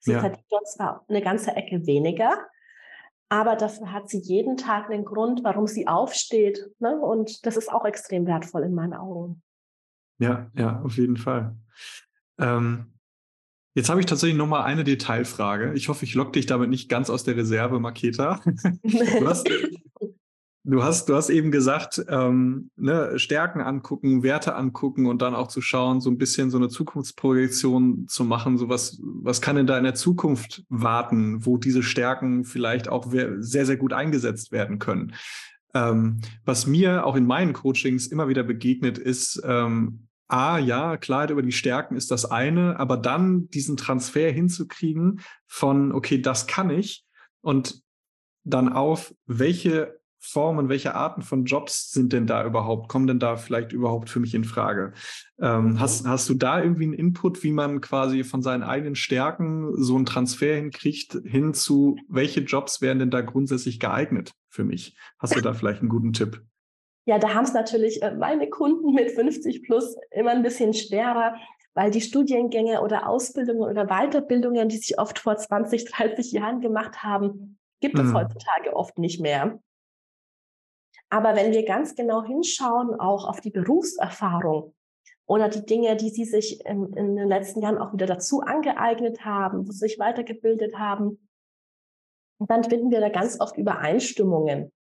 [0.00, 0.20] Sie ja.
[0.20, 2.38] verdient dort zwar eine ganze Ecke weniger,
[3.28, 6.70] aber dafür hat sie jeden Tag einen Grund, warum sie aufsteht.
[6.78, 6.98] Ne?
[6.98, 9.42] Und das ist auch extrem wertvoll in meinen Augen.
[10.18, 11.54] Ja, ja, auf jeden Fall.
[12.40, 12.86] Ähm,
[13.74, 15.72] jetzt habe ich tatsächlich noch mal eine Detailfrage.
[15.74, 18.40] Ich hoffe, ich lock dich damit nicht ganz aus der Reserve, Maketa.
[18.82, 19.48] Du hast,
[20.62, 25.48] Du hast, du hast eben gesagt, ähm, ne, Stärken angucken, Werte angucken und dann auch
[25.48, 28.58] zu schauen, so ein bisschen so eine Zukunftsprojektion zu machen.
[28.58, 33.10] So was, was kann denn da in der Zukunft warten, wo diese Stärken vielleicht auch
[33.10, 35.14] sehr, sehr gut eingesetzt werden können?
[35.72, 41.30] Ähm, was mir auch in meinen Coachings immer wieder begegnet ist, ähm, A, ja, Klarheit
[41.30, 46.70] über die Stärken ist das eine, aber dann diesen Transfer hinzukriegen von, okay, das kann
[46.70, 47.04] ich
[47.40, 47.82] und
[48.44, 52.90] dann auf, welche Formen, welche Arten von Jobs sind denn da überhaupt?
[52.90, 54.92] Kommen denn da vielleicht überhaupt für mich in Frage?
[55.40, 59.82] Ähm, hast, hast du da irgendwie einen Input, wie man quasi von seinen eigenen Stärken
[59.82, 64.94] so einen Transfer hinkriegt, hin zu, welche Jobs wären denn da grundsätzlich geeignet für mich?
[65.18, 66.42] Hast du da vielleicht einen guten Tipp?
[67.06, 71.34] Ja, da haben es natürlich äh, meine Kunden mit 50 plus immer ein bisschen schwerer,
[71.74, 77.02] weil die Studiengänge oder Ausbildungen oder Weiterbildungen, die sich oft vor 20, 30 Jahren gemacht
[77.02, 78.16] haben, gibt es mhm.
[78.16, 79.60] heutzutage oft nicht mehr.
[81.08, 84.74] Aber wenn wir ganz genau hinschauen, auch auf die Berufserfahrung
[85.26, 89.24] oder die Dinge, die sie sich in, in den letzten Jahren auch wieder dazu angeeignet
[89.24, 91.28] haben, wo sie sich weitergebildet haben.
[92.38, 94.72] Dann finden wir da ganz oft Übereinstimmungen.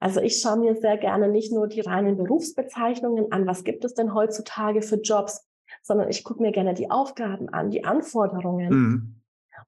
[0.00, 3.94] Also ich schaue mir sehr gerne nicht nur die reinen Berufsbezeichnungen an, was gibt es
[3.94, 5.46] denn heutzutage für Jobs,
[5.82, 8.70] sondern ich gucke mir gerne die Aufgaben an, die Anforderungen.
[8.70, 9.14] Mhm.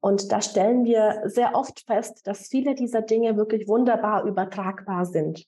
[0.00, 5.46] Und da stellen wir sehr oft fest, dass viele dieser Dinge wirklich wunderbar übertragbar sind.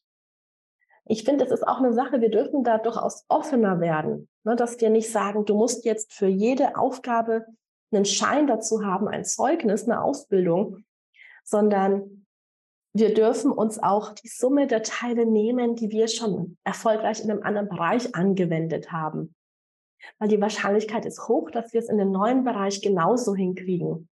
[1.05, 4.81] Ich finde, es ist auch eine Sache, wir dürfen da durchaus offener werden, ne, dass
[4.81, 7.47] wir nicht sagen, du musst jetzt für jede Aufgabe
[7.93, 10.85] einen Schein dazu haben, ein Zeugnis, eine Ausbildung,
[11.45, 12.22] sondern
[12.95, 17.43] wir dürfen uns auch die Summe der Teile nehmen, die wir schon erfolgreich in einem
[17.43, 19.35] anderen Bereich angewendet haben.
[20.19, 24.09] Weil die Wahrscheinlichkeit ist hoch, dass wir es in den neuen Bereich genauso hinkriegen.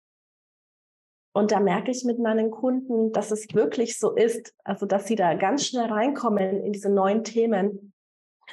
[1.34, 5.16] Und da merke ich mit meinen Kunden, dass es wirklich so ist, also dass sie
[5.16, 7.94] da ganz schnell reinkommen in diese neuen Themen,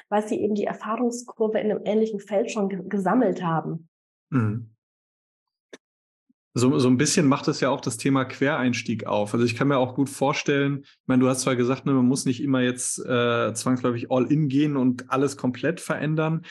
[0.09, 3.89] weil sie eben die Erfahrungskurve in einem ähnlichen Feld schon gesammelt haben.
[4.31, 4.76] Mhm.
[6.59, 9.35] So, so ein bisschen macht es ja auch das Thema Quereinstieg auf.
[9.35, 12.07] Also ich kann mir auch gut vorstellen, ich meine, du hast zwar gesagt, ne, man
[12.07, 16.47] muss nicht immer jetzt äh, zwangsläufig all in gehen und alles komplett verändern,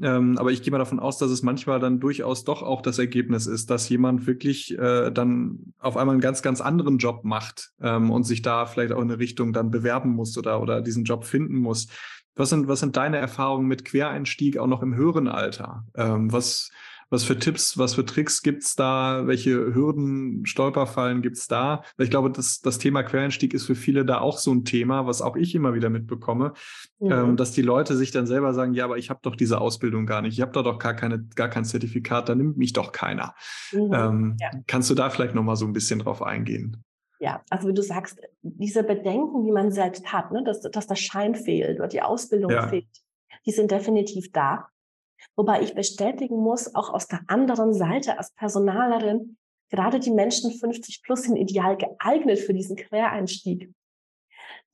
[0.00, 2.98] ähm, aber ich gehe mal davon aus, dass es manchmal dann durchaus doch auch das
[2.98, 7.72] Ergebnis ist, dass jemand wirklich äh, dann auf einmal einen ganz, ganz anderen Job macht
[7.82, 11.04] ähm, und sich da vielleicht auch in eine Richtung dann bewerben muss oder, oder diesen
[11.04, 11.88] Job finden muss.
[12.34, 15.84] Was sind, was sind deine Erfahrungen mit Quereinstieg auch noch im höheren Alter?
[15.94, 16.70] Ähm, was,
[17.10, 19.26] was für Tipps, was für Tricks gibt es da?
[19.26, 21.82] Welche Hürden, Stolperfallen gibt es da?
[21.98, 25.20] Ich glaube, das, das Thema Quereinstieg ist für viele da auch so ein Thema, was
[25.20, 26.52] auch ich immer wieder mitbekomme,
[27.00, 27.12] mhm.
[27.12, 30.06] ähm, dass die Leute sich dann selber sagen, ja, aber ich habe doch diese Ausbildung
[30.06, 32.92] gar nicht, ich habe da doch gar, keine, gar kein Zertifikat, da nimmt mich doch
[32.92, 33.34] keiner.
[33.72, 33.92] Mhm.
[33.92, 34.50] Ähm, ja.
[34.68, 36.84] Kannst du da vielleicht nochmal so ein bisschen drauf eingehen?
[37.18, 40.94] Ja, also wie du sagst, diese Bedenken, die man selbst hat, ne, dass, dass der
[40.94, 42.68] Schein fehlt oder die Ausbildung ja.
[42.68, 42.86] fehlt,
[43.46, 44.68] die sind definitiv da.
[45.40, 49.38] Wobei ich bestätigen muss, auch aus der anderen Seite als Personalerin,
[49.70, 53.72] gerade die Menschen 50 plus sind ideal geeignet für diesen Quereinstieg.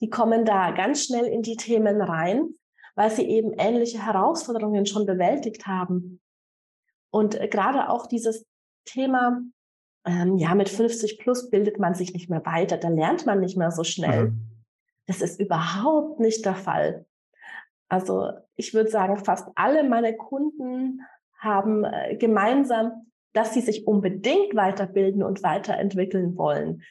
[0.01, 2.49] Die kommen da ganz schnell in die Themen rein,
[2.97, 6.21] weil sie eben ähnliche Herausforderungen schon bewältigt haben.
[7.13, 8.45] Und äh, gerade auch dieses
[8.87, 9.41] Thema,
[10.05, 13.57] ähm, ja, mit 50 plus bildet man sich nicht mehr weiter, da lernt man nicht
[13.57, 14.31] mehr so schnell.
[14.31, 14.65] Mhm.
[15.07, 17.06] Das ist überhaupt nicht der Fall.
[17.89, 21.01] Also ich würde sagen, fast alle meine Kunden
[21.39, 26.83] haben äh, gemeinsam, dass sie sich unbedingt weiterbilden und weiterentwickeln wollen.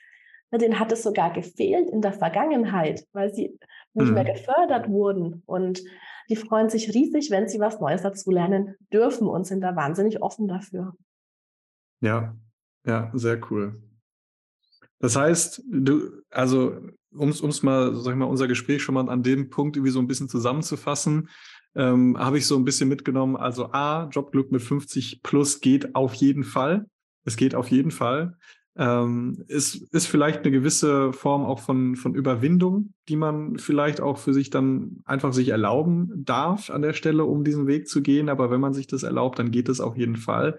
[0.52, 3.60] Denen hat es sogar gefehlt in der Vergangenheit, weil sie
[3.94, 4.14] nicht mhm.
[4.14, 5.44] mehr gefördert wurden.
[5.46, 5.84] Und
[6.30, 10.22] die freuen sich riesig, wenn sie was Neues dazu lernen dürfen und sind da wahnsinnig
[10.22, 10.94] offen dafür.
[12.00, 12.36] Ja,
[12.86, 13.82] ja, sehr cool.
[15.00, 16.78] Das heißt, du, also
[17.12, 20.00] um es mal, sag ich mal, unser Gespräch schon mal an dem Punkt irgendwie so
[20.00, 21.30] ein bisschen zusammenzufassen,
[21.76, 23.36] ähm, habe ich so ein bisschen mitgenommen.
[23.36, 26.86] Also A, Jobglück mit 50 plus geht auf jeden Fall.
[27.26, 28.38] Es geht auf jeden Fall.
[28.78, 34.18] Ähm, ist, ist vielleicht eine gewisse Form auch von, von Überwindung, die man vielleicht auch
[34.18, 38.28] für sich dann einfach sich erlauben darf an der Stelle, um diesen Weg zu gehen.
[38.28, 40.58] Aber wenn man sich das erlaubt, dann geht es auf jeden Fall.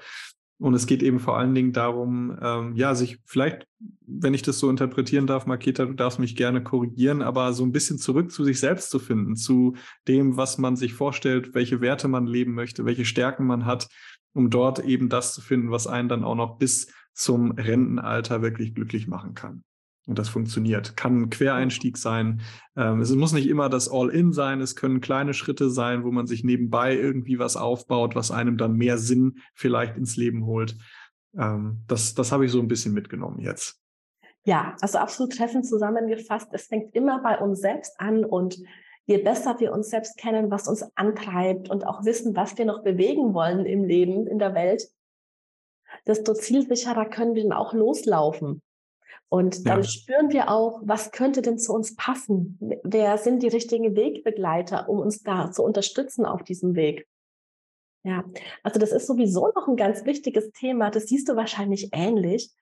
[0.59, 3.67] Und es geht eben vor allen Dingen darum, ähm, ja, sich vielleicht,
[4.07, 7.73] wenn ich das so interpretieren darf, Maketa, du darfst mich gerne korrigieren, aber so ein
[7.73, 9.77] bisschen zurück zu sich selbst zu finden, zu
[10.09, 13.89] dem, was man sich vorstellt, welche Werte man leben möchte, welche Stärken man hat,
[14.33, 18.75] um dort eben das zu finden, was einen dann auch noch bis zum Rentenalter wirklich
[18.75, 19.63] glücklich machen kann.
[20.07, 20.97] Und das funktioniert.
[20.97, 22.41] Kann ein Quereinstieg sein.
[22.77, 24.61] Ähm, es muss nicht immer das All-In sein.
[24.61, 28.77] Es können kleine Schritte sein, wo man sich nebenbei irgendwie was aufbaut, was einem dann
[28.77, 30.77] mehr Sinn vielleicht ins Leben holt.
[31.37, 33.81] Ähm, das, das habe ich so ein bisschen mitgenommen jetzt.
[34.45, 36.51] Ja, also absolut treffend zusammengefasst.
[36.53, 38.57] Es fängt immer bei uns selbst an und
[39.07, 42.85] je besser wir uns selbst kennen, was uns antreibt und auch wissen, was wir noch
[42.85, 44.89] bewegen wollen im Leben, in der Welt,
[46.07, 48.63] desto zielsicherer können wir dann auch loslaufen.
[49.29, 49.89] Und dann ja.
[49.89, 52.59] spüren wir auch, was könnte denn zu uns passen?
[52.85, 57.09] Wer sind die richtigen Wegbegleiter, um uns da zu unterstützen auf diesem Weg?
[58.05, 58.25] Ja,
[58.63, 60.91] also das ist sowieso noch ein ganz wichtiges Thema.
[60.91, 62.53] Das siehst du wahrscheinlich ähnlich.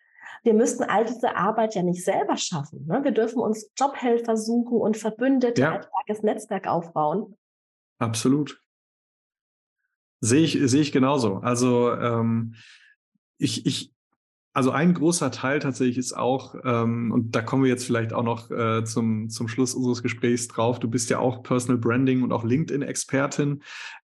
[0.43, 2.87] Wir müssten all diese Arbeit ja nicht selber schaffen.
[2.87, 3.05] Ne?
[3.05, 5.73] Wir dürfen uns Jobhelfer suchen und Verbündete, ja.
[5.73, 7.37] ein starkes Netzwerk aufbauen.
[7.99, 8.59] Absolut.
[10.21, 11.37] Sehe ich, sehe ich genauso.
[11.37, 12.55] Also ähm,
[13.37, 13.93] ich, ich,
[14.55, 18.23] also ein großer Teil tatsächlich ist auch, ähm, und da kommen wir jetzt vielleicht auch
[18.23, 22.33] noch äh, zum, zum Schluss unseres Gesprächs drauf, du bist ja auch Personal Branding und
[22.33, 23.63] auch LinkedIn-Expertin.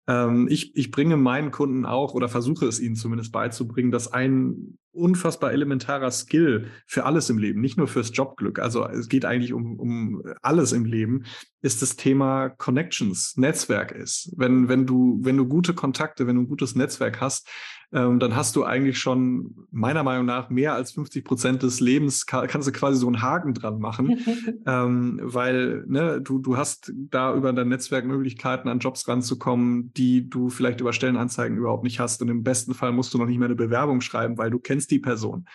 [0.09, 4.77] Ähm, ich, ich bringe meinen Kunden auch oder versuche es ihnen zumindest beizubringen, dass ein
[4.91, 9.53] unfassbar elementarer Skill für alles im Leben, nicht nur fürs Jobglück, also es geht eigentlich
[9.53, 11.27] um, um alles im Leben,
[11.63, 14.33] ist das Thema Connections, Netzwerk ist.
[14.37, 17.49] Wenn, wenn du, wenn du gute Kontakte, wenn du ein gutes Netzwerk hast,
[17.93, 22.27] ähm, dann hast du eigentlich schon meiner Meinung nach mehr als 50 Prozent des Lebens,
[22.27, 24.19] kannst du quasi so einen Haken dran machen,
[24.67, 30.29] ähm, weil ne, du, du hast da über dein Netzwerk Möglichkeiten, an Jobs ranzukommen, die
[30.29, 32.23] du vielleicht über Stellenanzeigen überhaupt nicht hast.
[32.23, 34.91] Und im besten Fall musst du noch nicht mehr eine Bewerbung schreiben, weil du kennst
[34.91, 35.47] die Person.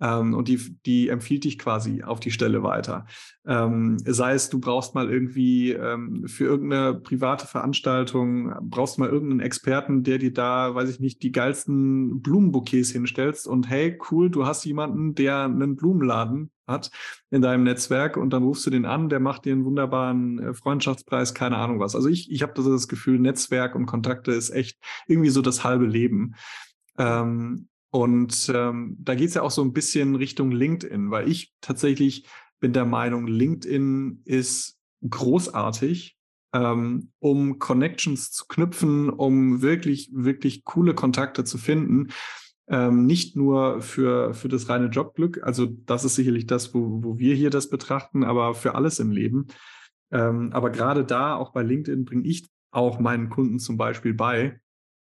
[0.00, 3.06] Ähm, und die, die empfiehlt dich quasi auf die Stelle weiter.
[3.46, 9.40] Ähm, sei es, du brauchst mal irgendwie ähm, für irgendeine private Veranstaltung, brauchst mal irgendeinen
[9.40, 14.46] Experten, der dir da, weiß ich nicht, die geilsten Blumenbouquets hinstellst und hey, cool, du
[14.46, 16.90] hast jemanden, der einen Blumenladen hat
[17.30, 20.54] in deinem Netzwerk und dann rufst du den an, der macht dir einen wunderbaren äh,
[20.54, 21.94] Freundschaftspreis, keine Ahnung was.
[21.94, 25.86] Also ich, ich habe das Gefühl, Netzwerk und Kontakte ist echt irgendwie so das halbe
[25.86, 26.34] Leben.
[26.96, 31.52] Ähm, und ähm, da geht es ja auch so ein bisschen Richtung LinkedIn, weil ich
[31.60, 32.26] tatsächlich
[32.60, 36.16] bin der Meinung, LinkedIn ist großartig,
[36.52, 42.08] ähm, um Connections zu knüpfen, um wirklich, wirklich coole Kontakte zu finden.
[42.68, 47.18] Ähm, nicht nur für, für das reine Jobglück, also das ist sicherlich das, wo, wo
[47.18, 49.48] wir hier das betrachten, aber für alles im Leben.
[50.12, 54.60] Ähm, aber gerade da, auch bei LinkedIn, bringe ich auch meinen Kunden zum Beispiel bei,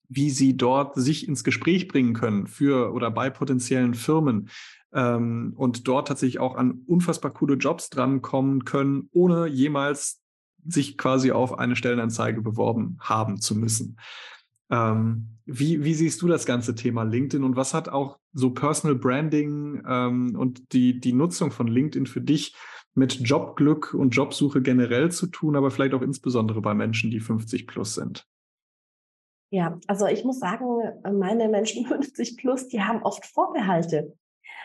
[0.10, 4.50] wie sie dort sich ins Gespräch bringen können für oder bei potenziellen Firmen
[4.94, 10.22] ähm, und dort tatsächlich auch an unfassbar coole Jobs drankommen können, ohne jemals
[10.66, 13.98] sich quasi auf eine Stellenanzeige beworben haben zu müssen.
[14.70, 18.96] Ähm, wie, wie siehst du das ganze Thema LinkedIn und was hat auch so Personal
[18.96, 22.56] Branding ähm, und die, die Nutzung von LinkedIn für dich
[22.96, 27.68] mit Jobglück und Jobsuche generell zu tun, aber vielleicht auch insbesondere bei Menschen, die 50
[27.68, 28.26] plus sind?
[29.54, 34.18] Ja, also ich muss sagen, meine Menschen 50 plus, die haben oft Vorbehalte.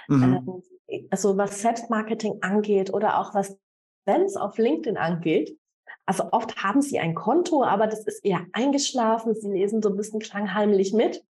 [0.09, 0.63] Mhm.
[0.89, 3.59] Ähm, also was Selbstmarketing angeht oder auch was
[4.07, 5.59] Events auf LinkedIn angeht.
[6.07, 9.35] Also oft haben sie ein Konto, aber das ist eher eingeschlafen.
[9.35, 11.23] Sie lesen so ein bisschen klangheimlich mit.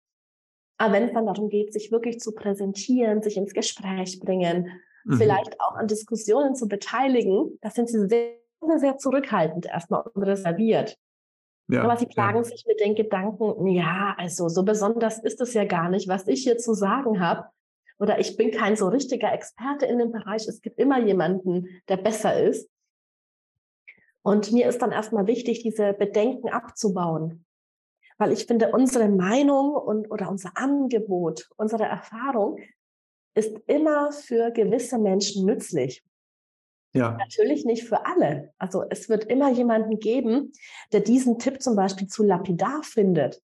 [0.77, 4.69] Aber wenn es dann darum geht, sich wirklich zu präsentieren, sich ins Gespräch bringen,
[5.03, 5.17] mhm.
[5.17, 8.35] vielleicht auch an Diskussionen zu beteiligen, da sind sie sehr,
[8.77, 10.99] sehr zurückhaltend erstmal und reserviert.
[11.69, 12.43] Ja, Aber sie plagen ja.
[12.43, 16.43] sich mit den Gedanken, ja, also so besonders ist es ja gar nicht, was ich
[16.43, 17.49] hier zu sagen habe.
[17.99, 20.47] Oder ich bin kein so richtiger Experte in dem Bereich.
[20.47, 22.69] Es gibt immer jemanden, der besser ist.
[24.21, 27.45] Und mir ist dann erstmal wichtig, diese Bedenken abzubauen.
[28.17, 32.59] Weil ich finde, unsere Meinung und, oder unser Angebot, unsere Erfahrung
[33.35, 36.03] ist immer für gewisse Menschen nützlich.
[36.97, 37.11] Ja.
[37.17, 38.53] Natürlich nicht für alle.
[38.57, 40.51] Also es wird immer jemanden geben,
[40.91, 43.41] der diesen Tipp zum Beispiel zu lapidar findet.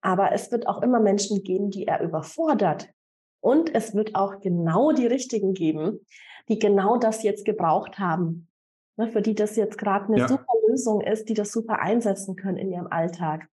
[0.00, 2.88] Aber es wird auch immer Menschen geben, die er überfordert.
[3.40, 6.04] Und es wird auch genau die richtigen geben,
[6.48, 8.48] die genau das jetzt gebraucht haben
[8.98, 10.28] ne, für die das jetzt gerade eine ja.
[10.28, 13.48] super Lösung ist, die das super einsetzen können in ihrem Alltag.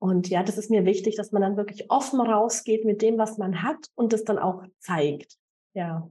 [0.00, 3.36] Und ja, das ist mir wichtig, dass man dann wirklich offen rausgeht mit dem, was
[3.36, 5.36] man hat und das dann auch zeigt.
[5.74, 6.10] Ja.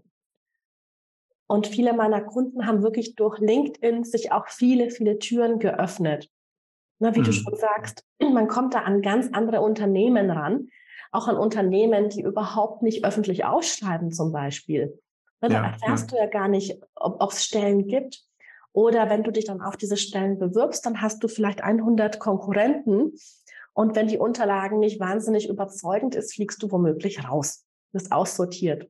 [1.52, 6.30] Und viele meiner Kunden haben wirklich durch LinkedIn sich auch viele, viele Türen geöffnet.
[7.00, 7.24] Na, wie mhm.
[7.24, 10.68] du schon sagst, man kommt da an ganz andere Unternehmen ran,
[11.12, 15.00] auch an Unternehmen, die überhaupt nicht öffentlich ausschreiben zum Beispiel.
[15.42, 16.18] Ne, ja, da erfährst ja.
[16.18, 18.24] du ja gar nicht, ob es Stellen gibt.
[18.72, 23.14] Oder wenn du dich dann auf diese Stellen bewirbst, dann hast du vielleicht 100 Konkurrenten.
[23.74, 28.88] Und wenn die Unterlagen nicht wahnsinnig überzeugend ist, fliegst du womöglich raus, bist aussortiert.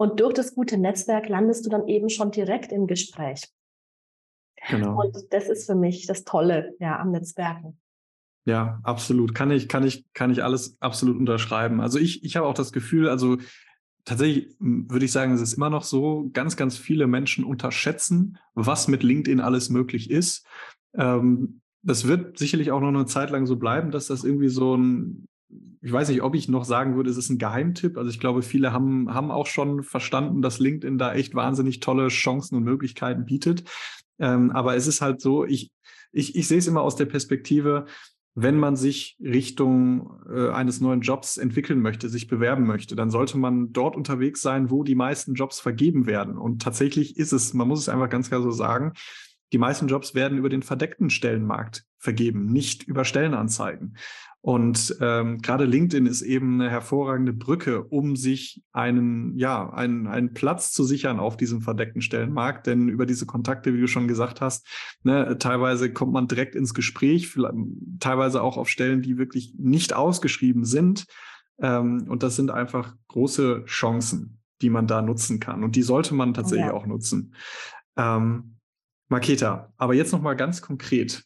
[0.00, 3.46] Und durch das gute Netzwerk landest du dann eben schon direkt im Gespräch.
[4.70, 4.98] Genau.
[4.98, 7.78] Und das ist für mich das Tolle ja, am Netzwerken.
[8.46, 9.34] Ja, absolut.
[9.34, 11.82] Kann ich, kann ich, kann ich alles absolut unterschreiben.
[11.82, 13.36] Also ich, ich habe auch das Gefühl, also
[14.06, 18.88] tatsächlich würde ich sagen, es ist immer noch so, ganz, ganz viele Menschen unterschätzen, was
[18.88, 20.46] mit LinkedIn alles möglich ist.
[20.94, 24.78] Ähm, das wird sicherlich auch noch eine Zeit lang so bleiben, dass das irgendwie so
[24.78, 25.28] ein,
[25.82, 27.96] ich weiß nicht, ob ich noch sagen würde, es ist ein Geheimtipp.
[27.96, 32.08] Also ich glaube, viele haben, haben auch schon verstanden, dass LinkedIn da echt wahnsinnig tolle
[32.08, 33.64] Chancen und Möglichkeiten bietet.
[34.18, 35.72] Ähm, aber es ist halt so, ich,
[36.12, 37.86] ich, ich sehe es immer aus der Perspektive,
[38.34, 43.38] wenn man sich Richtung äh, eines neuen Jobs entwickeln möchte, sich bewerben möchte, dann sollte
[43.38, 46.36] man dort unterwegs sein, wo die meisten Jobs vergeben werden.
[46.36, 48.92] Und tatsächlich ist es, man muss es einfach ganz klar so sagen,
[49.52, 53.96] die meisten Jobs werden über den verdeckten Stellenmarkt vergeben, nicht über Stellenanzeigen.
[54.42, 60.32] Und ähm, gerade LinkedIn ist eben eine hervorragende Brücke, um sich einen, ja, einen, einen
[60.32, 62.66] Platz zu sichern auf diesem verdeckten Stellenmarkt.
[62.66, 64.66] Denn über diese Kontakte, wie du schon gesagt hast,
[65.02, 67.36] ne, teilweise kommt man direkt ins Gespräch,
[68.00, 71.04] teilweise auch auf Stellen, die wirklich nicht ausgeschrieben sind.
[71.60, 75.62] Ähm, und das sind einfach große Chancen, die man da nutzen kann.
[75.62, 76.72] Und die sollte man tatsächlich ja.
[76.72, 77.34] auch nutzen.
[77.96, 78.56] Ähm,
[79.10, 81.24] Maketa, aber jetzt noch mal ganz konkret.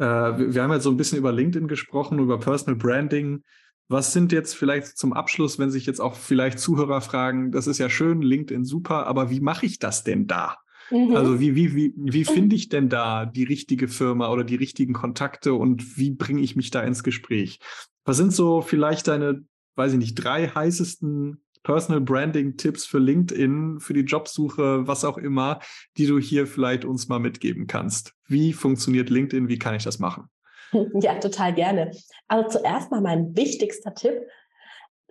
[0.00, 3.44] Äh, wir, haben jetzt so ein bisschen über LinkedIn gesprochen, über Personal Branding.
[3.88, 7.78] Was sind jetzt vielleicht zum Abschluss, wenn sich jetzt auch vielleicht Zuhörer fragen, das ist
[7.78, 10.56] ja schön, LinkedIn super, aber wie mache ich das denn da?
[10.90, 11.14] Mhm.
[11.14, 14.94] Also wie, wie, wie, wie finde ich denn da die richtige Firma oder die richtigen
[14.94, 17.58] Kontakte und wie bringe ich mich da ins Gespräch?
[18.04, 19.44] Was sind so vielleicht deine,
[19.76, 25.18] weiß ich nicht, drei heißesten Personal Branding Tipps für LinkedIn, für die Jobsuche, was auch
[25.18, 25.60] immer,
[25.96, 28.14] die du hier vielleicht uns mal mitgeben kannst.
[28.26, 29.48] Wie funktioniert LinkedIn?
[29.48, 30.28] Wie kann ich das machen?
[31.00, 31.90] Ja, total gerne.
[32.28, 34.22] Also zuerst mal mein wichtigster Tipp.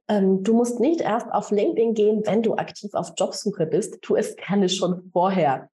[0.07, 4.01] Ähm, du musst nicht erst auf LinkedIn gehen, wenn du aktiv auf Jobsuche bist.
[4.01, 5.69] Tu es gerne schon vorher.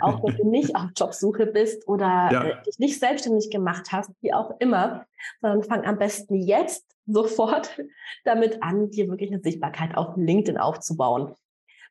[0.00, 2.44] Auch wenn du nicht auf Jobsuche bist oder ja.
[2.44, 5.04] äh, dich nicht selbstständig gemacht hast, wie auch immer,
[5.40, 7.80] sondern fang am besten jetzt sofort
[8.24, 11.34] damit an, dir wirklich eine Sichtbarkeit auf LinkedIn aufzubauen.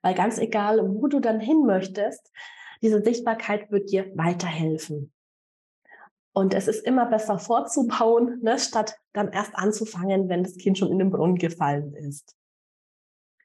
[0.01, 2.32] Weil ganz egal, wo du dann hin möchtest,
[2.82, 5.14] diese Sichtbarkeit wird dir weiterhelfen.
[6.34, 10.91] Und es ist immer besser vorzubauen, ne, statt dann erst anzufangen, wenn das Kind schon
[10.91, 12.36] in den Brunnen gefallen ist.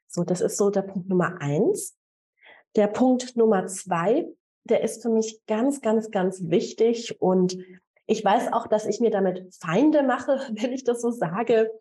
[0.07, 1.95] So, das ist so der Punkt Nummer eins.
[2.75, 4.27] Der Punkt Nummer zwei,
[4.63, 7.57] der ist für mich ganz, ganz, ganz wichtig und
[8.09, 11.71] ich weiß auch, dass ich mir damit Feinde mache, wenn ich das so sage.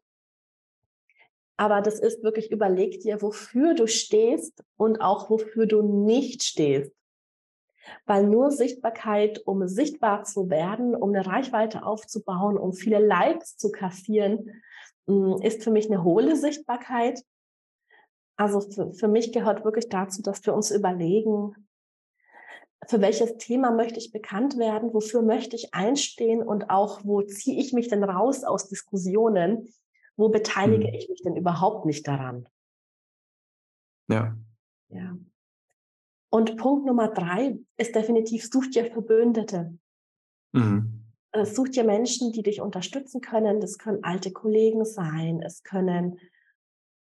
[1.57, 6.93] Aber das ist wirklich, überleg dir, wofür du stehst und auch wofür du nicht stehst.
[8.05, 13.72] Weil nur Sichtbarkeit, um sichtbar zu werden, um eine Reichweite aufzubauen, um viele Likes zu
[13.72, 14.62] kassieren,
[15.07, 17.22] mm, ist für mich eine hohle Sichtbarkeit.
[18.37, 21.68] Also für, für mich gehört wirklich dazu, dass wir uns überlegen,
[22.87, 27.59] für welches Thema möchte ich bekannt werden, wofür möchte ich einstehen und auch, wo ziehe
[27.59, 29.68] ich mich denn raus aus Diskussionen,
[30.16, 30.95] wo beteilige hm.
[30.95, 32.49] ich mich denn überhaupt nicht daran.
[34.09, 34.37] Ja.
[34.89, 35.16] Ja.
[36.31, 39.79] Und Punkt Nummer drei ist definitiv, such dir Verbündete.
[40.53, 41.05] Mhm.
[41.33, 43.61] Äh, such dir Menschen, die dich unterstützen können.
[43.61, 46.18] Das können alte Kollegen sein, es können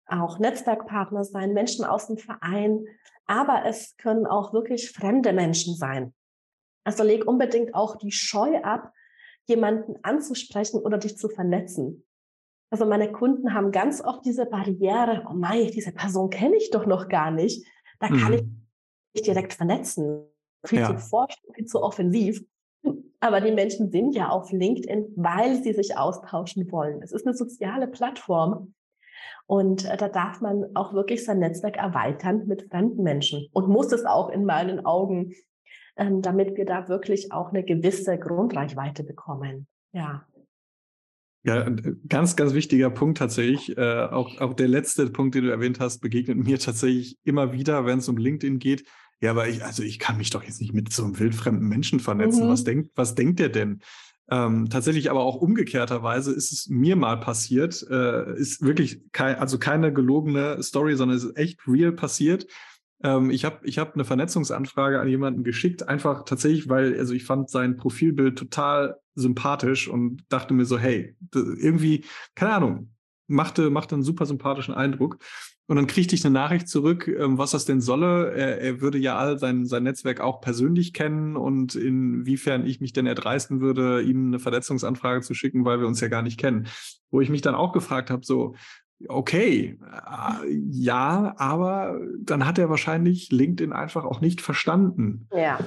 [0.07, 2.85] auch Netzwerkpartner sein, Menschen aus dem Verein,
[3.25, 6.13] aber es können auch wirklich fremde Menschen sein.
[6.83, 8.93] Also leg unbedingt auch die Scheu ab,
[9.45, 12.05] jemanden anzusprechen oder dich zu vernetzen.
[12.69, 16.85] Also meine Kunden haben ganz oft diese Barriere, oh mein, diese Person kenne ich doch
[16.85, 17.65] noch gar nicht.
[17.99, 18.67] Da kann ich mhm.
[19.13, 20.25] mich direkt vernetzen.
[20.65, 20.87] Viel ja.
[20.87, 22.43] zu forsch, viel zu offensiv.
[23.19, 27.01] Aber die Menschen sind ja auf LinkedIn, weil sie sich austauschen wollen.
[27.01, 28.73] Es ist eine soziale Plattform.
[29.45, 33.91] Und äh, da darf man auch wirklich sein Netzwerk erweitern mit fremden Menschen und muss
[33.91, 35.33] es auch in meinen Augen,
[35.95, 39.67] ähm, damit wir da wirklich auch eine gewisse Grundreichweite bekommen.
[39.93, 40.25] Ja.
[41.43, 43.77] Ja, äh, ganz, ganz wichtiger Punkt tatsächlich.
[43.77, 47.85] Äh, auch, auch der letzte Punkt, den du erwähnt hast, begegnet mir tatsächlich immer wieder,
[47.85, 48.85] wenn es um LinkedIn geht.
[49.21, 51.99] Ja, aber ich, also ich kann mich doch jetzt nicht mit so einem wildfremden Menschen
[51.99, 52.45] vernetzen.
[52.45, 52.49] Mhm.
[52.49, 53.81] Was denkt, was denkt der denn?
[54.29, 59.57] Ähm, tatsächlich aber auch umgekehrterweise ist es mir mal passiert, äh, ist wirklich kein, also
[59.57, 62.45] keine gelogene Story, sondern es ist echt real passiert.
[63.03, 67.23] Ähm, ich habe ich hab eine Vernetzungsanfrage an jemanden geschickt, einfach tatsächlich, weil also ich
[67.23, 72.03] fand sein Profilbild total sympathisch und dachte mir so, hey, irgendwie,
[72.35, 72.93] keine Ahnung,
[73.27, 75.19] machte, machte einen super sympathischen Eindruck.
[75.67, 78.31] Und dann kriegte ich eine Nachricht zurück, ähm, was das denn solle.
[78.31, 82.93] Er, er würde ja all sein, sein Netzwerk auch persönlich kennen und inwiefern ich mich
[82.93, 86.67] denn erdreisten würde, ihm eine Verletzungsanfrage zu schicken, weil wir uns ja gar nicht kennen.
[87.11, 88.55] Wo ich mich dann auch gefragt habe, so,
[89.09, 95.27] okay, äh, ja, aber dann hat er wahrscheinlich LinkedIn einfach auch nicht verstanden.
[95.33, 95.59] Ja.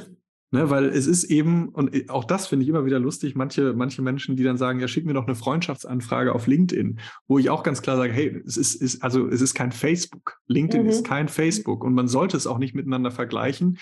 [0.52, 4.02] Ne, weil es ist eben, und auch das finde ich immer wieder lustig, manche, manche
[4.02, 6.98] Menschen, die dann sagen, ja, schick mir doch eine Freundschaftsanfrage auf LinkedIn,
[7.28, 10.40] wo ich auch ganz klar sage, hey, es ist, ist also es ist kein Facebook.
[10.48, 10.90] LinkedIn mhm.
[10.90, 13.78] ist kein Facebook und man sollte es auch nicht miteinander vergleichen.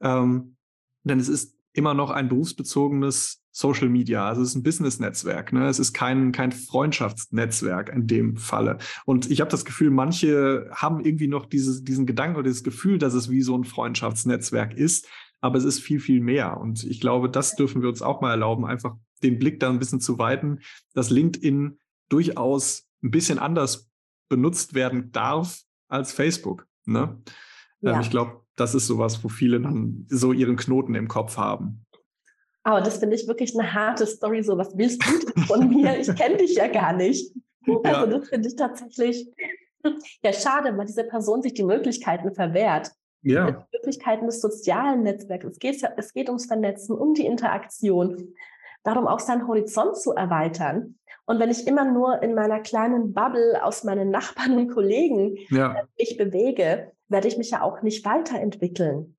[0.00, 0.56] Ähm,
[1.04, 5.68] denn es ist immer noch ein berufsbezogenes Social Media, also es ist ein Business-Netzwerk, ne?
[5.68, 8.78] es ist kein, kein Freundschaftsnetzwerk in dem Falle.
[9.04, 12.98] Und ich habe das Gefühl, manche haben irgendwie noch dieses, diesen Gedanken oder dieses Gefühl,
[12.98, 15.06] dass es wie so ein Freundschaftsnetzwerk ist
[15.40, 16.58] aber es ist viel, viel mehr.
[16.58, 19.78] Und ich glaube, das dürfen wir uns auch mal erlauben, einfach den Blick da ein
[19.78, 20.60] bisschen zu weiten,
[20.94, 21.78] dass LinkedIn
[22.08, 23.90] durchaus ein bisschen anders
[24.28, 26.66] benutzt werden darf als Facebook.
[26.84, 27.00] Ne?
[27.00, 27.94] Ähm, ja.
[27.94, 31.86] Ähm, ich glaube, das ist sowas, wo viele dann so ihren Knoten im Kopf haben.
[32.62, 34.42] Aber das finde ich wirklich eine harte Story.
[34.42, 35.98] So, was willst du von mir?
[35.98, 37.34] Ich kenne dich ja gar nicht.
[37.66, 38.06] Also ja.
[38.06, 39.28] das finde ich tatsächlich
[40.22, 42.90] ja schade, weil diese Person sich die Möglichkeiten verwehrt.
[43.22, 43.66] Ja.
[43.72, 45.44] Möglichkeiten des sozialen Netzwerks.
[45.44, 48.34] Es geht, es geht ums Vernetzen, um die Interaktion.
[48.82, 50.96] Darum auch seinen Horizont zu erweitern.
[51.26, 55.76] Und wenn ich immer nur in meiner kleinen Bubble aus meinen Nachbarn und Kollegen ja.
[55.98, 59.16] mich bewege, werde ich mich ja auch nicht weiterentwickeln.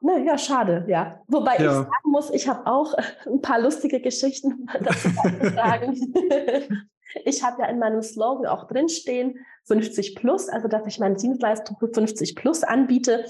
[0.00, 1.20] Na ja, schade, ja.
[1.26, 1.64] Wobei ja.
[1.64, 2.94] ich sagen muss, ich habe auch
[3.26, 5.08] ein paar lustige Geschichten dazu
[5.54, 5.96] sagen.
[7.24, 11.76] ich habe ja in meinem Slogan auch drinstehen, 50 plus, also dass ich meine Dienstleistung
[11.78, 13.24] für 50 plus anbiete.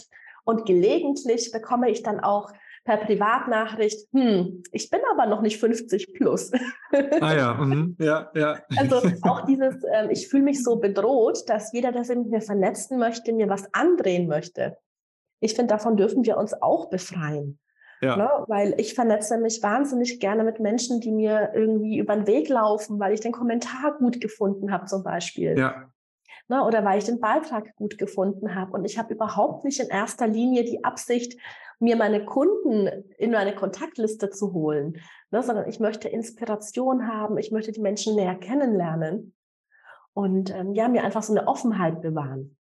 [0.45, 2.53] Und gelegentlich bekomme ich dann auch
[2.85, 6.51] per Privatnachricht, hm, ich bin aber noch nicht 50 plus.
[7.20, 7.97] Ah ja, mhm.
[7.99, 8.62] ja, ja.
[8.79, 12.41] Also auch dieses, ähm, ich fühle mich so bedroht, dass jeder, der sich mit mir
[12.41, 14.79] vernetzen möchte, mir was andrehen möchte.
[15.41, 17.59] Ich finde, davon dürfen wir uns auch befreien.
[18.01, 18.16] Ja.
[18.16, 18.28] Ne?
[18.46, 23.01] Weil ich vernetze mich wahnsinnig gerne mit Menschen, die mir irgendwie über den Weg laufen,
[23.01, 25.59] weil ich den Kommentar gut gefunden habe zum Beispiel.
[25.59, 25.90] Ja.
[26.49, 26.64] Ne?
[26.64, 28.72] Oder weil ich den Beitrag gut gefunden habe.
[28.72, 31.38] Und ich habe überhaupt nicht in erster Linie die Absicht,
[31.80, 32.88] mir meine Kunden
[33.18, 35.42] in meine Kontaktliste zu holen, ne?
[35.42, 39.34] sondern ich möchte Inspiration haben, ich möchte die Menschen näher kennenlernen
[40.12, 42.58] und ähm, ja, mir einfach so eine Offenheit bewahren.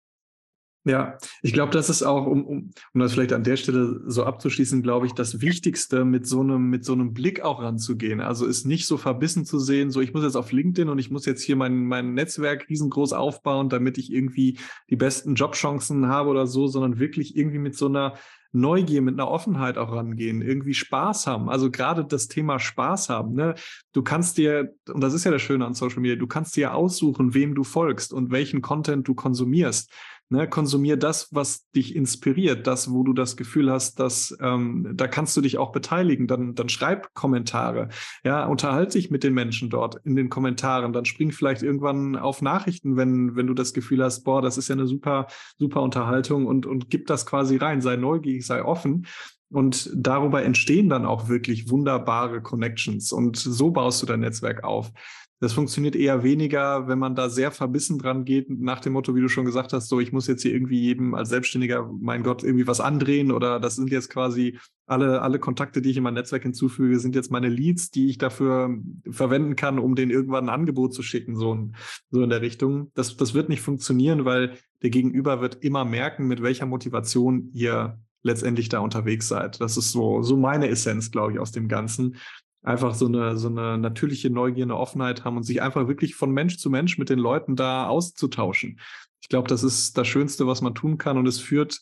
[0.87, 4.23] Ja, ich glaube, das ist auch, um, um, um das vielleicht an der Stelle so
[4.23, 8.21] abzuschließen, glaube ich, das Wichtigste, mit so einem, mit so einem Blick auch ranzugehen.
[8.21, 11.11] Also ist nicht so verbissen zu sehen, so ich muss jetzt auf LinkedIn und ich
[11.11, 14.59] muss jetzt hier mein, mein Netzwerk riesengroß aufbauen, damit ich irgendwie
[14.89, 18.13] die besten Jobchancen habe oder so, sondern wirklich irgendwie mit so einer
[18.53, 21.49] Neugier, mit einer Offenheit auch rangehen, irgendwie Spaß haben.
[21.49, 23.33] Also gerade das Thema Spaß haben.
[23.33, 23.55] Ne?
[23.93, 26.73] Du kannst dir, und das ist ja das Schöne an Social Media, du kannst dir
[26.73, 29.91] aussuchen, wem du folgst und welchen Content du konsumierst.
[30.29, 35.07] Ne, konsumier das, was dich inspiriert, das, wo du das Gefühl hast, dass ähm, da
[35.07, 36.27] kannst du dich auch beteiligen.
[36.27, 37.87] Dann, dann schreib Kommentare.
[38.25, 40.91] Ja, unterhalte dich mit den Menschen dort in den Kommentaren.
[40.91, 44.67] Dann spring vielleicht irgendwann auf Nachrichten, wenn, wenn du das Gefühl hast, boah, das ist
[44.67, 45.27] ja eine super,
[45.59, 47.79] super Unterhaltung und, und gib das quasi rein.
[47.79, 49.07] Sei neugierig, sei offen.
[49.49, 53.13] Und darüber entstehen dann auch wirklich wunderbare Connections.
[53.13, 54.91] Und so baust du dein Netzwerk auf.
[55.39, 59.21] Das funktioniert eher weniger, wenn man da sehr verbissen dran geht, nach dem Motto, wie
[59.21, 62.43] du schon gesagt hast, so ich muss jetzt hier irgendwie jedem als Selbstständiger, mein Gott,
[62.43, 64.57] irgendwie was andrehen oder das sind jetzt quasi
[64.87, 68.17] alle, alle Kontakte, die ich in mein Netzwerk hinzufüge, sind jetzt meine Leads, die ich
[68.17, 68.75] dafür
[69.09, 71.75] verwenden kann, um denen irgendwann ein Angebot zu schicken, so, in,
[72.09, 72.91] so in der Richtung.
[72.95, 77.99] Das, das wird nicht funktionieren, weil der Gegenüber wird immer merken, mit welcher Motivation ihr
[78.23, 79.61] letztendlich da unterwegs seid.
[79.61, 82.15] Das ist so, so meine Essenz, glaube ich, aus dem Ganzen
[82.63, 86.31] einfach so eine, so eine natürliche Neugier, eine Offenheit haben und sich einfach wirklich von
[86.31, 88.79] Mensch zu Mensch mit den Leuten da auszutauschen.
[89.21, 91.81] Ich glaube, das ist das Schönste, was man tun kann und es führt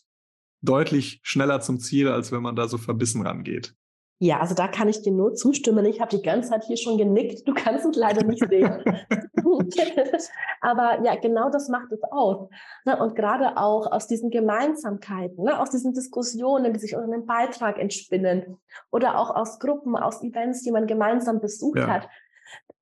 [0.62, 3.74] deutlich schneller zum Ziel, als wenn man da so verbissen rangeht.
[4.18, 5.84] Ja, also da kann ich dir nur zustimmen.
[5.84, 7.46] Ich habe die ganze Zeit hier schon genickt.
[7.46, 8.82] Du kannst es leider nicht sehen.
[10.62, 12.48] Aber ja, genau das macht es aus.
[12.86, 12.98] Ne?
[12.98, 15.60] Und gerade auch aus diesen Gemeinsamkeiten, ne?
[15.60, 18.56] aus diesen Diskussionen, die sich unter einem Beitrag entspinnen
[18.90, 21.86] oder auch aus Gruppen, aus Events, die man gemeinsam besucht ja.
[21.86, 22.08] hat.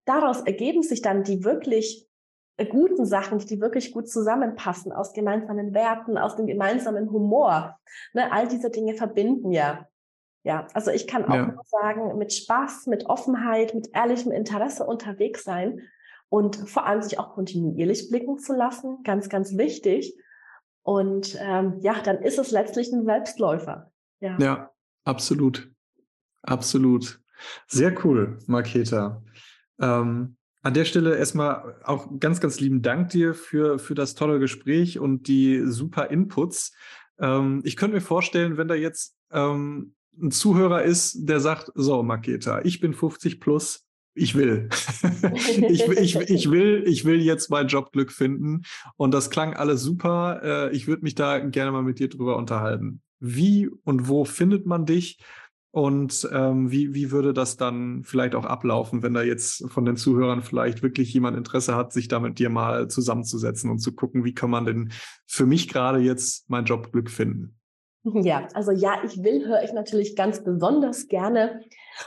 [0.04, 2.06] Daraus ergeben sich dann die wirklich
[2.58, 7.76] äh, guten Sachen, die wirklich gut zusammenpassen, aus gemeinsamen Werten, aus dem gemeinsamen Humor.
[8.12, 8.30] Ne?
[8.30, 9.88] All diese Dinge verbinden ja.
[10.44, 11.46] Ja, also ich kann auch ja.
[11.46, 15.80] nur sagen, mit Spaß, mit Offenheit, mit ehrlichem Interesse unterwegs sein
[16.28, 20.14] und vor allem sich auch kontinuierlich blicken zu lassen, ganz, ganz wichtig.
[20.82, 23.90] Und ähm, ja, dann ist es letztlich ein Selbstläufer.
[24.20, 24.70] Ja, ja
[25.04, 25.70] absolut.
[26.42, 27.20] Absolut.
[27.66, 29.22] Sehr cool, Marketa.
[29.80, 34.38] Ähm, an der Stelle erstmal auch ganz, ganz lieben Dank dir für, für das tolle
[34.38, 36.74] Gespräch und die super Inputs.
[37.18, 42.02] Ähm, ich könnte mir vorstellen, wenn da jetzt ähm, ein Zuhörer ist, der sagt, so,
[42.02, 43.84] Maketa, ich bin 50 plus,
[44.14, 44.68] ich will.
[45.68, 48.62] ich, ich, ich, will, ich will jetzt mein Jobglück finden.
[48.96, 50.40] Und das klang alles super.
[50.42, 53.02] Äh, ich würde mich da gerne mal mit dir drüber unterhalten.
[53.18, 55.18] Wie und wo findet man dich?
[55.72, 59.96] Und ähm, wie, wie würde das dann vielleicht auch ablaufen, wenn da jetzt von den
[59.96, 64.24] Zuhörern vielleicht wirklich jemand Interesse hat, sich da mit dir mal zusammenzusetzen und zu gucken,
[64.24, 64.92] wie kann man denn
[65.26, 67.56] für mich gerade jetzt mein Jobglück finden?
[68.04, 71.62] Ja, also ja, ich will, höre ich natürlich ganz besonders gerne.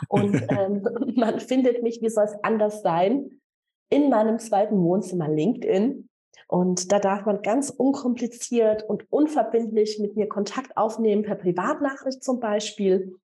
[0.08, 3.42] Und ähm, man findet mich, wie soll es anders sein,
[3.90, 6.08] in meinem zweiten Wohnzimmer LinkedIn.
[6.48, 12.40] Und da darf man ganz unkompliziert und unverbindlich mit mir Kontakt aufnehmen, per Privatnachricht zum
[12.40, 13.16] Beispiel.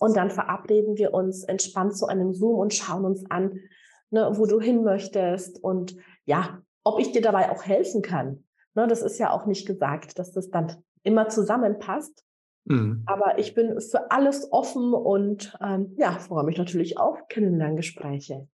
[0.00, 3.60] Und dann verabreden wir uns entspannt zu einem Zoom und schauen uns an,
[4.10, 8.44] ne, wo du hin möchtest und ja, ob ich dir dabei auch helfen kann.
[8.74, 12.24] Ne, das ist ja auch nicht gesagt, dass das dann immer zusammenpasst.
[12.64, 13.02] Mhm.
[13.06, 18.48] Aber ich bin für alles offen und ähm, ja, freue mich natürlich auf Kennenlerngespräche.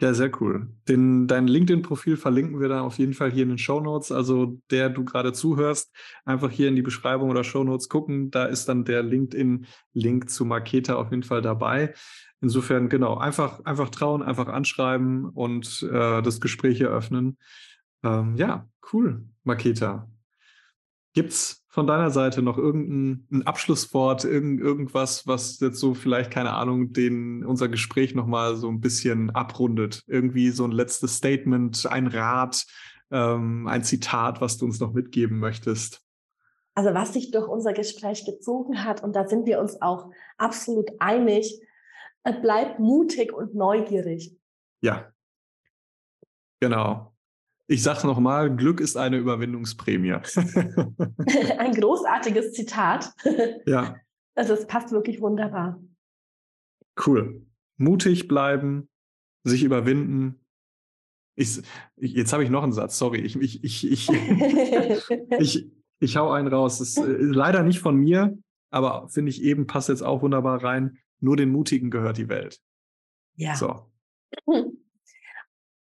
[0.00, 0.70] Ja, sehr cool.
[0.88, 4.10] Den, dein LinkedIn-Profil verlinken wir dann auf jeden Fall hier in den Show Notes.
[4.10, 5.94] Also der du gerade zuhörst,
[6.24, 8.30] einfach hier in die Beschreibung oder Show Notes gucken.
[8.30, 11.92] Da ist dann der LinkedIn-Link zu Maketa auf jeden Fall dabei.
[12.40, 17.36] Insofern, genau, einfach, einfach trauen, einfach anschreiben und äh, das Gespräch eröffnen.
[18.02, 20.08] Ähm, ja, cool, Maketa.
[21.12, 26.92] Gibt's von deiner Seite noch irgendein Abschlusswort, irgend, irgendwas, was jetzt so vielleicht, keine Ahnung,
[26.92, 30.02] den, unser Gespräch nochmal so ein bisschen abrundet?
[30.08, 32.66] Irgendwie so ein letztes Statement, ein Rat,
[33.12, 36.02] ähm, ein Zitat, was du uns noch mitgeben möchtest?
[36.74, 40.90] Also was sich durch unser Gespräch gezogen hat, und da sind wir uns auch absolut
[40.98, 41.62] einig,
[42.24, 44.36] äh, bleib mutig und neugierig.
[44.80, 45.12] Ja,
[46.58, 47.09] genau.
[47.70, 50.14] Ich sage nochmal, Glück ist eine Überwindungsprämie.
[51.58, 53.12] Ein großartiges Zitat.
[53.64, 53.94] Ja.
[54.34, 55.80] Also es passt wirklich wunderbar.
[57.06, 57.46] Cool.
[57.76, 58.88] Mutig bleiben,
[59.44, 60.44] sich überwinden.
[61.36, 61.62] Ich,
[61.94, 63.20] jetzt habe ich noch einen Satz, sorry.
[63.20, 64.08] Ich, ich, ich, ich,
[65.38, 66.78] ich, ich hau einen raus.
[66.78, 68.36] Das ist leider nicht von mir,
[68.70, 70.98] aber finde ich eben passt jetzt auch wunderbar rein.
[71.20, 72.60] Nur den Mutigen gehört die Welt.
[73.36, 73.54] Ja.
[73.54, 73.92] So.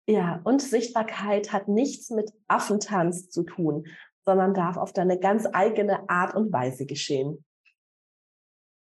[0.06, 3.86] Ja, und Sichtbarkeit hat nichts mit Affentanz zu tun,
[4.24, 7.44] sondern darf auf deine ganz eigene Art und Weise geschehen.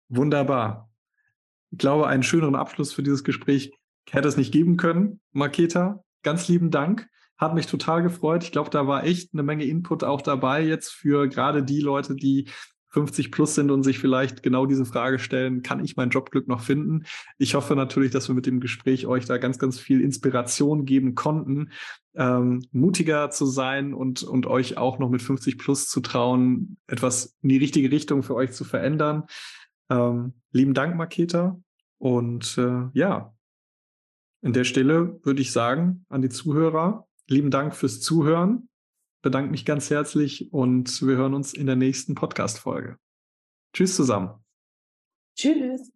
[0.07, 0.89] Wunderbar.
[1.71, 3.73] Ich glaube, einen schöneren Abschluss für dieses Gespräch
[4.09, 5.21] hätte es nicht geben können.
[5.31, 7.07] Maketa, ganz lieben Dank.
[7.37, 8.43] Hat mich total gefreut.
[8.43, 12.15] Ich glaube, da war echt eine Menge Input auch dabei jetzt für gerade die Leute,
[12.15, 12.49] die
[12.89, 16.61] 50 plus sind und sich vielleicht genau diese Frage stellen, kann ich mein Jobglück noch
[16.61, 17.05] finden?
[17.37, 21.15] Ich hoffe natürlich, dass wir mit dem Gespräch euch da ganz, ganz viel Inspiration geben
[21.15, 21.71] konnten,
[22.15, 27.37] ähm, mutiger zu sein und, und euch auch noch mit 50 plus zu trauen, etwas
[27.41, 29.23] in die richtige Richtung für euch zu verändern.
[29.89, 31.59] Ähm, lieben Dank, Maketa.
[31.99, 33.33] Und äh, ja,
[34.41, 38.69] an der Stelle würde ich sagen an die Zuhörer, lieben Dank fürs Zuhören
[39.21, 42.97] bedanke mich ganz herzlich und wir hören uns in der nächsten Podcast-Folge.
[43.73, 44.43] Tschüss zusammen.
[45.35, 45.91] Tschüss.